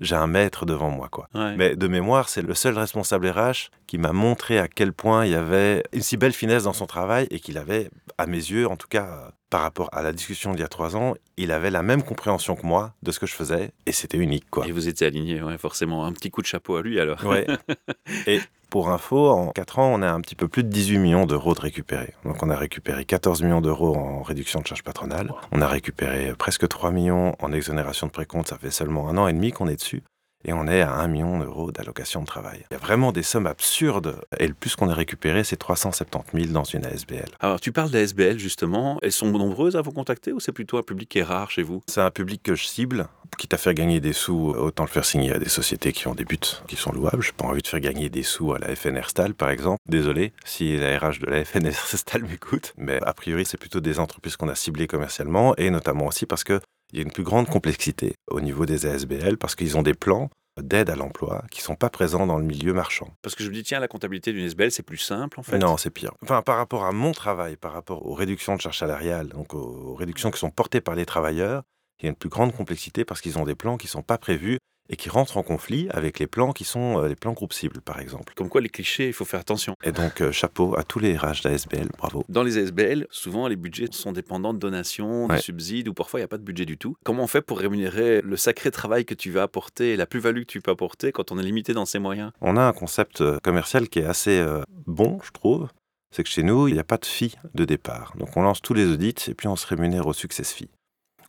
j'ai 0.00 0.14
un 0.14 0.26
maître 0.26 0.66
devant 0.66 0.90
moi, 0.90 1.08
quoi. 1.08 1.28
Ouais. 1.34 1.56
Mais 1.56 1.74
de 1.74 1.88
mémoire, 1.88 2.28
c'est 2.28 2.42
le 2.42 2.54
seul 2.54 2.76
responsable 2.76 3.28
RH 3.28 3.70
qui 3.86 3.96
m'a 3.96 4.12
montré 4.12 4.58
à 4.58 4.68
quel 4.68 4.92
point 4.92 5.24
il 5.24 5.32
y 5.32 5.34
avait 5.34 5.82
une 5.92 6.02
si 6.02 6.18
belle 6.18 6.34
finesse 6.34 6.64
dans 6.64 6.74
son 6.74 6.86
travail 6.86 7.26
et 7.30 7.40
qu'il 7.40 7.56
avait, 7.56 7.88
à 8.18 8.26
mes 8.26 8.36
yeux, 8.36 8.68
en 8.68 8.76
tout 8.76 8.88
cas 8.88 9.06
euh, 9.06 9.30
par 9.48 9.62
rapport 9.62 9.88
à 9.92 10.02
la 10.02 10.12
discussion 10.12 10.52
d'il 10.52 10.60
y 10.60 10.64
a 10.64 10.68
trois 10.68 10.96
ans, 10.96 11.14
il 11.38 11.52
avait 11.52 11.70
la 11.70 11.82
même 11.82 12.02
compréhension 12.02 12.56
que 12.56 12.66
moi 12.66 12.92
de 13.02 13.10
ce 13.10 13.18
que 13.18 13.26
je 13.26 13.34
faisais 13.34 13.72
et 13.86 13.92
c'était 13.92 14.18
unique, 14.18 14.50
quoi. 14.50 14.66
Et 14.66 14.72
vous 14.72 14.88
étiez 14.88 15.06
aligné, 15.06 15.42
ouais, 15.42 15.56
forcément. 15.56 16.04
Un 16.04 16.12
petit 16.12 16.30
coup 16.30 16.42
de 16.42 16.46
chapeau 16.46 16.76
à 16.76 16.82
lui 16.82 17.00
alors. 17.00 17.24
Ouais. 17.24 17.46
Et 18.26 18.40
pour 18.70 18.90
info, 18.90 19.28
en 19.28 19.50
4 19.50 19.78
ans, 19.78 19.92
on 19.94 20.02
a 20.02 20.10
un 20.10 20.20
petit 20.20 20.34
peu 20.34 20.48
plus 20.48 20.62
de 20.62 20.68
18 20.68 20.98
millions 20.98 21.26
d'euros 21.26 21.54
de 21.54 21.60
récupérés. 21.60 22.14
Donc 22.24 22.42
on 22.42 22.50
a 22.50 22.56
récupéré 22.56 23.04
14 23.04 23.42
millions 23.42 23.60
d'euros 23.60 23.96
en 23.96 24.22
réduction 24.22 24.60
de 24.60 24.66
charges 24.66 24.84
patronales. 24.84 25.32
On 25.52 25.60
a 25.60 25.66
récupéré 25.66 26.32
presque 26.38 26.68
3 26.68 26.90
millions 26.90 27.34
en 27.40 27.52
exonération 27.52 28.06
de 28.06 28.12
précompte. 28.12 28.48
Ça 28.48 28.58
fait 28.58 28.70
seulement 28.70 29.08
un 29.08 29.16
an 29.16 29.28
et 29.28 29.32
demi 29.32 29.52
qu'on 29.52 29.68
est 29.68 29.76
dessus. 29.76 30.02
Et 30.44 30.52
on 30.52 30.66
est 30.68 30.82
à 30.82 30.92
1 30.92 31.08
million 31.08 31.38
d'euros 31.38 31.72
d'allocation 31.72 32.20
de 32.20 32.26
travail. 32.26 32.64
Il 32.70 32.74
y 32.74 32.76
a 32.76 32.78
vraiment 32.78 33.12
des 33.12 33.22
sommes 33.22 33.46
absurdes. 33.46 34.20
Et 34.38 34.46
le 34.46 34.54
plus 34.54 34.76
qu'on 34.76 34.88
a 34.88 34.94
récupéré, 34.94 35.44
c'est 35.44 35.56
370 35.56 36.42
000 36.42 36.52
dans 36.52 36.64
une 36.64 36.84
ASBL. 36.84 37.28
Alors, 37.40 37.60
tu 37.60 37.72
parles 37.72 37.90
d'ASBL 37.90 38.38
justement. 38.38 38.98
Elles 39.02 39.12
sont 39.12 39.30
nombreuses 39.30 39.76
à 39.76 39.82
vous 39.82 39.92
contacter 39.92 40.32
ou 40.32 40.40
c'est 40.40 40.52
plutôt 40.52 40.78
un 40.78 40.82
public 40.82 41.08
qui 41.08 41.18
est 41.18 41.24
rare 41.24 41.50
chez 41.50 41.62
vous? 41.62 41.82
C'est 41.88 42.00
un 42.00 42.10
public 42.10 42.42
que 42.42 42.54
je 42.54 42.64
cible. 42.64 43.08
Quitte 43.36 43.54
à 43.54 43.58
faire 43.58 43.74
gagner 43.74 44.00
des 44.00 44.12
sous, 44.12 44.50
autant 44.50 44.84
le 44.84 44.88
faire 44.88 45.04
signer 45.04 45.32
à 45.32 45.38
des 45.38 45.48
sociétés 45.48 45.92
qui 45.92 46.08
ont 46.08 46.14
des 46.14 46.24
buts 46.24 46.38
qui 46.66 46.76
sont 46.76 46.92
louables. 46.92 47.22
Je 47.22 47.28
n'ai 47.28 47.36
pas 47.36 47.44
envie 47.44 47.62
de 47.62 47.66
faire 47.66 47.80
gagner 47.80 48.08
des 48.08 48.22
sous 48.22 48.52
à 48.52 48.58
la 48.58 48.74
FNR 48.74 49.10
Stal, 49.10 49.34
par 49.34 49.50
exemple. 49.50 49.80
Désolé 49.86 50.32
si 50.44 50.76
la 50.76 50.98
RH 50.98 51.20
de 51.20 51.26
la 51.26 51.44
FNR 51.44 51.72
Stal 51.72 52.22
m'écoute. 52.28 52.72
Mais 52.78 53.00
a 53.02 53.12
priori, 53.12 53.44
c'est 53.44 53.58
plutôt 53.58 53.80
des 53.80 53.98
entreprises 53.98 54.36
qu'on 54.36 54.48
a 54.48 54.54
ciblées 54.54 54.86
commercialement 54.86 55.54
et 55.56 55.70
notamment 55.70 56.06
aussi 56.06 56.26
parce 56.26 56.44
qu'il 56.88 56.98
y 56.98 57.02
a 57.02 57.04
une 57.04 57.12
plus 57.12 57.22
grande 57.22 57.48
complexité 57.48 58.14
au 58.28 58.40
niveau 58.40 58.66
des 58.66 58.86
ASBL 58.86 59.36
parce 59.36 59.54
qu'ils 59.54 59.76
ont 59.76 59.82
des 59.82 59.94
plans 59.94 60.30
d'aide 60.60 60.90
à 60.90 60.96
l'emploi 60.96 61.44
qui 61.50 61.60
sont 61.60 61.76
pas 61.76 61.90
présents 61.90 62.26
dans 62.26 62.38
le 62.38 62.44
milieu 62.44 62.72
marchand. 62.72 63.14
Parce 63.22 63.34
que 63.34 63.44
je 63.44 63.48
me 63.48 63.54
dis, 63.54 63.62
tiens, 63.62 63.80
la 63.80 63.88
comptabilité 63.88 64.32
d'une 64.32 64.44
SBL, 64.44 64.72
c'est 64.72 64.82
plus 64.82 64.98
simple 64.98 65.38
en 65.38 65.42
fait. 65.42 65.58
Non, 65.58 65.76
c'est 65.76 65.90
pire. 65.90 66.12
Enfin, 66.22 66.42
par 66.42 66.56
rapport 66.56 66.84
à 66.84 66.92
mon 66.92 67.12
travail, 67.12 67.56
par 67.56 67.72
rapport 67.72 68.06
aux 68.06 68.14
réductions 68.14 68.56
de 68.56 68.60
charges 68.60 68.78
salariales, 68.78 69.28
donc 69.28 69.54
aux 69.54 69.94
réductions 69.94 70.30
qui 70.30 70.38
sont 70.38 70.50
portées 70.50 70.80
par 70.80 70.94
les 70.94 71.06
travailleurs, 71.06 71.62
il 72.00 72.04
y 72.04 72.08
a 72.08 72.10
une 72.10 72.16
plus 72.16 72.28
grande 72.28 72.54
complexité 72.54 73.04
parce 73.04 73.20
qu'ils 73.20 73.38
ont 73.38 73.44
des 73.44 73.54
plans 73.54 73.76
qui 73.76 73.86
ne 73.86 73.90
sont 73.90 74.02
pas 74.02 74.18
prévus 74.18 74.58
et 74.90 74.96
qui 74.96 75.10
rentrent 75.10 75.36
en 75.36 75.42
conflit 75.42 75.86
avec 75.90 76.18
les 76.18 76.26
plans 76.26 76.52
qui 76.52 76.64
sont 76.64 76.98
euh, 76.98 77.08
les 77.08 77.14
plans 77.16 77.32
groupe 77.34 77.52
cible, 77.52 77.80
par 77.80 78.00
exemple. 78.00 78.32
Comme 78.34 78.48
quoi, 78.48 78.60
les 78.60 78.68
clichés, 78.70 79.06
il 79.08 79.12
faut 79.12 79.24
faire 79.26 79.40
attention. 79.40 79.74
Et 79.84 79.92
donc, 79.92 80.20
euh, 80.20 80.32
chapeau 80.32 80.76
à 80.78 80.82
tous 80.82 80.98
les 80.98 81.16
RH 81.16 81.42
d'ASBL, 81.44 81.88
bravo. 81.98 82.24
Dans 82.28 82.42
les 82.42 82.56
ASBL, 82.58 83.06
souvent, 83.10 83.48
les 83.48 83.56
budgets 83.56 83.88
sont 83.92 84.12
dépendants 84.12 84.54
de 84.54 84.58
donations, 84.58 85.26
de 85.28 85.32
Ouais. 85.34 85.40
subsides, 85.40 85.88
ou 85.88 85.94
parfois, 85.94 86.20
il 86.20 86.22
n'y 86.22 86.24
a 86.24 86.28
pas 86.28 86.38
de 86.38 86.42
budget 86.42 86.64
du 86.64 86.78
tout. 86.78 86.96
Comment 87.04 87.24
on 87.24 87.26
fait 87.28 87.42
pour 87.42 87.58
rémunérer 87.58 88.22
le 88.22 88.36
sacré 88.36 88.70
travail 88.70 89.04
que 89.04 89.14
tu 89.14 89.30
vas 89.30 89.42
apporter 89.42 89.92
et 89.92 89.96
la 89.96 90.06
plus-value 90.06 90.40
que 90.40 90.46
tu 90.46 90.60
peux 90.60 90.70
apporter 90.70 91.12
quand 91.12 91.32
on 91.32 91.38
est 91.38 91.42
limité 91.42 91.74
dans 91.74 91.84
ses 91.86 91.98
moyens? 91.98 92.32
On 92.40 92.56
a 92.56 92.62
un 92.62 92.72
concept 92.72 93.20
euh, 93.20 93.38
commercial 93.42 93.88
qui 93.88 93.98
est 93.98 94.04
assez 94.06 94.38
euh, 94.38 94.62
bon, 94.86 95.18
je 95.22 95.30
trouve. 95.32 95.68
C'est 96.16 96.22
que 96.22 96.30
chez 96.30 96.42
nous, 96.42 96.68
il 96.68 96.72
n'y 96.74 96.80
a 96.80 96.84
pas 96.84 96.96
de 96.96 97.04
fee 97.04 97.34
de 97.52 97.66
départ. 97.66 98.14
Donc, 98.16 98.34
on 98.38 98.40
lance 98.42 98.62
tous 98.62 98.72
les 98.72 98.86
audits 98.86 99.14
et 99.28 99.34
puis 99.34 99.46
on 99.48 99.56
se 99.56 99.66
rémunère 99.66 100.06
au 100.06 100.14
success 100.14 100.50
fee. 100.54 100.70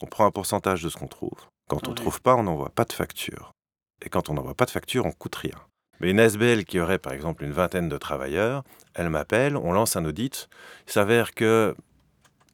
On 0.02 0.06
prend 0.06 0.26
un 0.26 0.32
pourcentage 0.32 0.82
de 0.82 0.88
ce 0.88 0.96
qu'on 0.96 1.08
trouve. 1.08 1.38
Quand 1.70 1.88
on 1.88 1.92
ne 1.92 1.96
Ouais. 1.96 2.02
trouve 2.02 2.22
pas, 2.22 2.36
on 2.36 2.44
n'envoie 2.44 2.70
pas 2.72 2.84
de 2.84 2.92
facture. 2.92 3.54
Et 4.06 4.10
quand 4.10 4.30
on 4.30 4.34
n'envoie 4.34 4.56
pas 4.56 4.66
de 4.66 4.72
facture, 4.72 5.06
on 5.06 5.12
coûte 5.12 5.36
rien. 5.36 5.56
Mais 6.02 6.12
une 6.12 6.20
ASBL 6.20 6.66
qui 6.66 6.80
aurait 6.80 7.00
par 7.00 7.14
exemple 7.14 7.44
une 7.44 7.52
vingtaine 7.52 7.88
de 7.90 7.98
travailleurs, 7.98 8.64
elle 8.96 9.10
m'appelle, 9.10 9.56
on 9.56 9.72
lance 9.72 9.96
un 9.96 10.06
audit. 10.06 10.50
Il 10.88 10.92
s'avère 10.94 11.34
que 11.34 11.76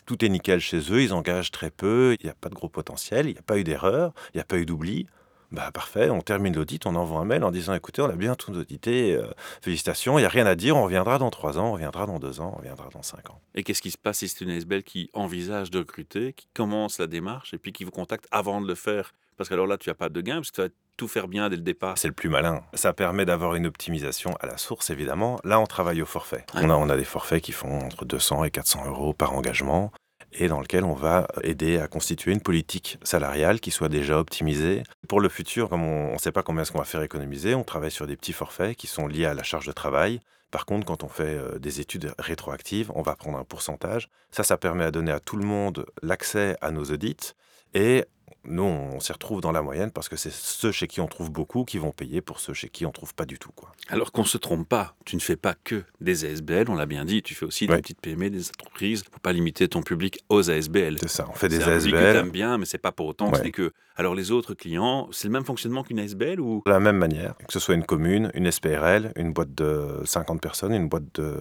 tout 0.06 0.24
est 0.26 0.30
nickel 0.30 0.60
chez 0.60 0.80
eux, 0.92 1.02
ils 1.02 1.14
engagent 1.14 1.52
très 1.52 1.72
peu, 1.72 2.16
il 2.20 2.26
n'y 2.26 2.30
a 2.32 2.36
pas 2.36 2.50
de 2.50 2.56
gros 2.56 2.70
potentiel, 2.70 3.28
il 3.28 3.34
n'y 3.34 3.40
a 3.40 3.44
pas 3.44 3.58
eu 3.58 3.64
d'erreur, 3.64 4.14
il 4.34 4.38
n'y 4.38 4.42
a 4.42 4.46
pas 4.46 4.58
eu 4.58 4.66
d'oubli. 4.66 5.08
Bah 5.52 5.72
parfait, 5.72 6.10
on 6.10 6.22
termine 6.22 6.56
l'audit, 6.56 6.86
on 6.86 6.96
envoie 6.96 7.20
un 7.20 7.26
mail 7.26 7.44
en 7.44 7.52
disant 7.52 7.74
écoutez, 7.74 8.02
on 8.02 8.10
a 8.10 8.16
bien 8.16 8.36
tout 8.36 8.54
audité, 8.56 9.14
euh, 9.16 9.28
félicitations, 9.62 10.18
il 10.18 10.22
n'y 10.22 10.26
a 10.26 10.30
rien 10.30 10.46
à 10.46 10.56
dire, 10.56 10.76
on 10.76 10.84
reviendra 10.84 11.18
dans 11.18 11.30
trois 11.30 11.58
ans, 11.60 11.70
on 11.70 11.74
reviendra 11.74 12.06
dans 12.06 12.20
deux 12.20 12.42
ans, 12.42 12.54
on 12.56 12.58
reviendra 12.58 12.90
dans 12.94 13.04
cinq 13.04 13.30
ans. 13.30 13.40
Et 13.54 13.64
qu'est-ce 13.64 13.82
qui 13.82 13.92
se 13.92 13.98
passe 13.98 14.18
si 14.18 14.28
c'est 14.28 14.44
une 14.44 14.52
ASBL 14.52 14.84
qui 14.84 15.10
envisage 15.14 15.72
de 15.72 15.80
recruter, 15.80 16.34
qui 16.34 16.48
commence 16.54 17.00
la 17.00 17.08
démarche 17.08 17.54
et 17.54 17.58
puis 17.58 17.74
qui 17.74 17.84
vous 17.84 17.92
contacte 17.92 18.28
avant 18.32 18.62
de 18.62 18.68
le 18.68 18.76
faire? 18.76 19.14
Parce 19.38 19.50
qu'alors 19.50 19.68
là, 19.68 19.78
tu 19.78 19.90
n'as 19.90 19.96
pas 19.96 20.10
de 20.10 20.22
gain, 20.22 20.36
parce 20.36 20.52
que 20.52 20.56
tu 20.56 20.62
vas 20.62 20.74
tout 20.98 21.08
faire 21.10 21.28
bien 21.28 21.50
dès 21.50 21.58
le 21.58 21.62
départ. 21.62 21.98
C'est 21.98 22.08
le 22.08 22.14
plus 22.14 22.30
malin. 22.30 22.64
Ça 22.74 22.94
permet 22.94 23.26
d'avoir 23.26 23.56
une 23.56 23.66
optimisation 23.66 24.36
à 24.40 24.48
la 24.48 24.58
source, 24.58 24.90
évidemment. 24.90 25.40
Là, 25.44 25.60
on 25.60 25.66
travaille 25.66 26.02
au 26.02 26.06
forfait. 26.06 26.46
Ouais. 26.56 26.62
On, 26.64 26.70
a, 26.70 26.76
on 26.76 26.90
a 26.90 26.96
des 26.96 27.04
forfaits 27.04 27.44
qui 27.44 27.52
font 27.52 27.80
entre 27.80 28.06
200 28.06 28.46
et 28.46 28.52
400 28.52 28.86
euros 28.88 29.14
par 29.14 29.34
engagement 29.34 29.92
et 30.38 30.48
dans 30.48 30.60
lequel 30.60 30.84
on 30.84 30.94
va 30.94 31.28
aider 31.44 31.80
à 31.80 31.88
constituer 31.88 32.32
une 32.32 32.42
politique 32.42 32.98
salariale 33.04 33.60
qui 33.60 33.72
soit 33.72 33.90
déjà 33.90 34.20
optimisée. 34.20 34.84
Pour 35.08 35.20
le 35.20 35.30
futur, 35.30 35.70
comme 35.70 35.84
on 35.84 36.14
ne 36.14 36.18
sait 36.18 36.32
pas 36.32 36.44
combien 36.44 36.62
est-ce 36.62 36.72
qu'on 36.72 36.80
va 36.80 36.86
faire 36.86 37.02
économiser, 37.02 37.56
on 37.56 37.64
travaille 37.64 37.92
sur 37.92 38.08
des 38.08 38.16
petits 38.16 38.34
forfaits 38.34 38.76
qui 38.76 38.88
sont 38.88 39.08
liés 39.08 39.26
à 39.26 39.34
la 39.34 39.44
charge 39.44 39.68
de 39.68 39.72
travail. 39.72 40.20
Par 40.52 40.66
contre, 40.66 40.86
quand 40.86 41.04
on 41.04 41.10
fait 41.10 41.38
euh, 41.38 41.60
des 41.60 41.82
études 41.82 42.14
rétroactives, 42.18 42.92
on 42.96 43.02
va 43.02 43.16
prendre 43.16 43.38
un 43.38 43.44
pourcentage. 43.44 44.10
Ça, 44.32 44.44
ça 44.44 44.58
permet 44.58 44.86
à 44.86 44.92
donner 44.92 45.12
à 45.12 45.20
tout 45.20 45.38
le 45.38 45.46
monde 45.46 45.86
l'accès 46.02 46.56
à 46.62 46.72
nos 46.72 46.86
audits. 46.86 47.34
Et 47.74 48.06
nous, 48.48 48.64
on 48.64 49.00
s'y 49.00 49.12
retrouve 49.12 49.42
dans 49.42 49.52
la 49.52 49.62
moyenne 49.62 49.92
parce 49.92 50.10
que 50.10 50.16
c'est 50.16 50.32
ceux 50.32 50.72
chez 50.72 50.88
qui 50.88 51.02
on 51.02 51.08
trouve 51.08 51.32
beaucoup 51.32 51.66
qui 51.66 51.78
vont 51.78 51.92
payer 51.92 52.22
pour 52.22 52.40
ceux 52.40 52.54
chez 52.54 52.70
qui 52.70 52.86
on 52.86 52.92
trouve 52.92 53.14
pas 53.14 53.26
du 53.26 53.38
tout. 53.40 53.52
Quoi. 53.56 53.72
Alors 53.90 54.12
qu'on 54.12 54.22
ne 54.22 54.28
se 54.28 54.38
trompe 54.38 54.68
pas, 54.68 54.96
tu 55.06 55.16
ne 55.16 55.22
fais 55.22 55.36
pas 55.36 55.54
que 55.64 55.84
des 56.02 56.26
ASBL, 56.26 56.70
on 56.70 56.76
l'a 56.76 56.86
bien 56.86 57.06
dit, 57.06 57.22
tu 57.24 57.36
fais 57.36 57.46
aussi 57.46 57.68
des 57.68 57.76
petites 57.78 58.02
PME, 58.02 58.30
des 58.30 58.50
entreprises. 58.50 59.02
Il 59.06 59.10
ne 59.10 59.14
faut 59.14 59.20
pas 59.22 59.34
limiter 59.34 59.68
ton 59.68 59.82
public 59.82 60.20
aux 60.30 60.50
ASBL. 60.50 60.98
C'est 61.00 61.08
ça, 61.10 61.28
on 61.30 61.34
fait 61.34 61.50
des 61.50 61.58
C'est 61.60 61.64
un 61.72 61.78
public 61.78 61.94
que 61.94 61.98
ASBL 61.98 62.14
t'aimes 62.22 62.32
bien, 62.32 62.58
mais 62.58 62.66
c'est 62.66 62.78
pas 62.78 62.92
pour 62.92 63.08
autant 63.08 63.28
que 63.28 63.32
Ouais. 63.34 63.40
ce 63.40 63.44
n'est 63.44 63.52
que. 63.52 63.72
Alors 63.98 64.14
les 64.16 64.32
autres 64.32 64.54
clients, 64.54 65.08
c'est 65.12 65.28
le 65.28 65.32
même 65.34 65.46
fonctionnement 65.46 65.84
qu'une 65.84 66.00
ASBL 66.00 66.40
ou? 66.40 66.62
De 66.66 66.72
la 66.72 66.80
même 66.80 66.98
manière, 66.98 67.36
que 67.38 67.54
ce 67.54 67.60
soit 67.60 67.76
une 67.76 67.86
commune, 67.86 68.30
une 68.34 68.52
SPRL, 68.52 69.14
une 69.16 69.32
boîte 69.34 69.54
de 69.56 70.02
50 70.06 70.42
personnes, 70.42 70.74
une 70.74 70.90
boîte 70.90 71.06
de 71.16 71.38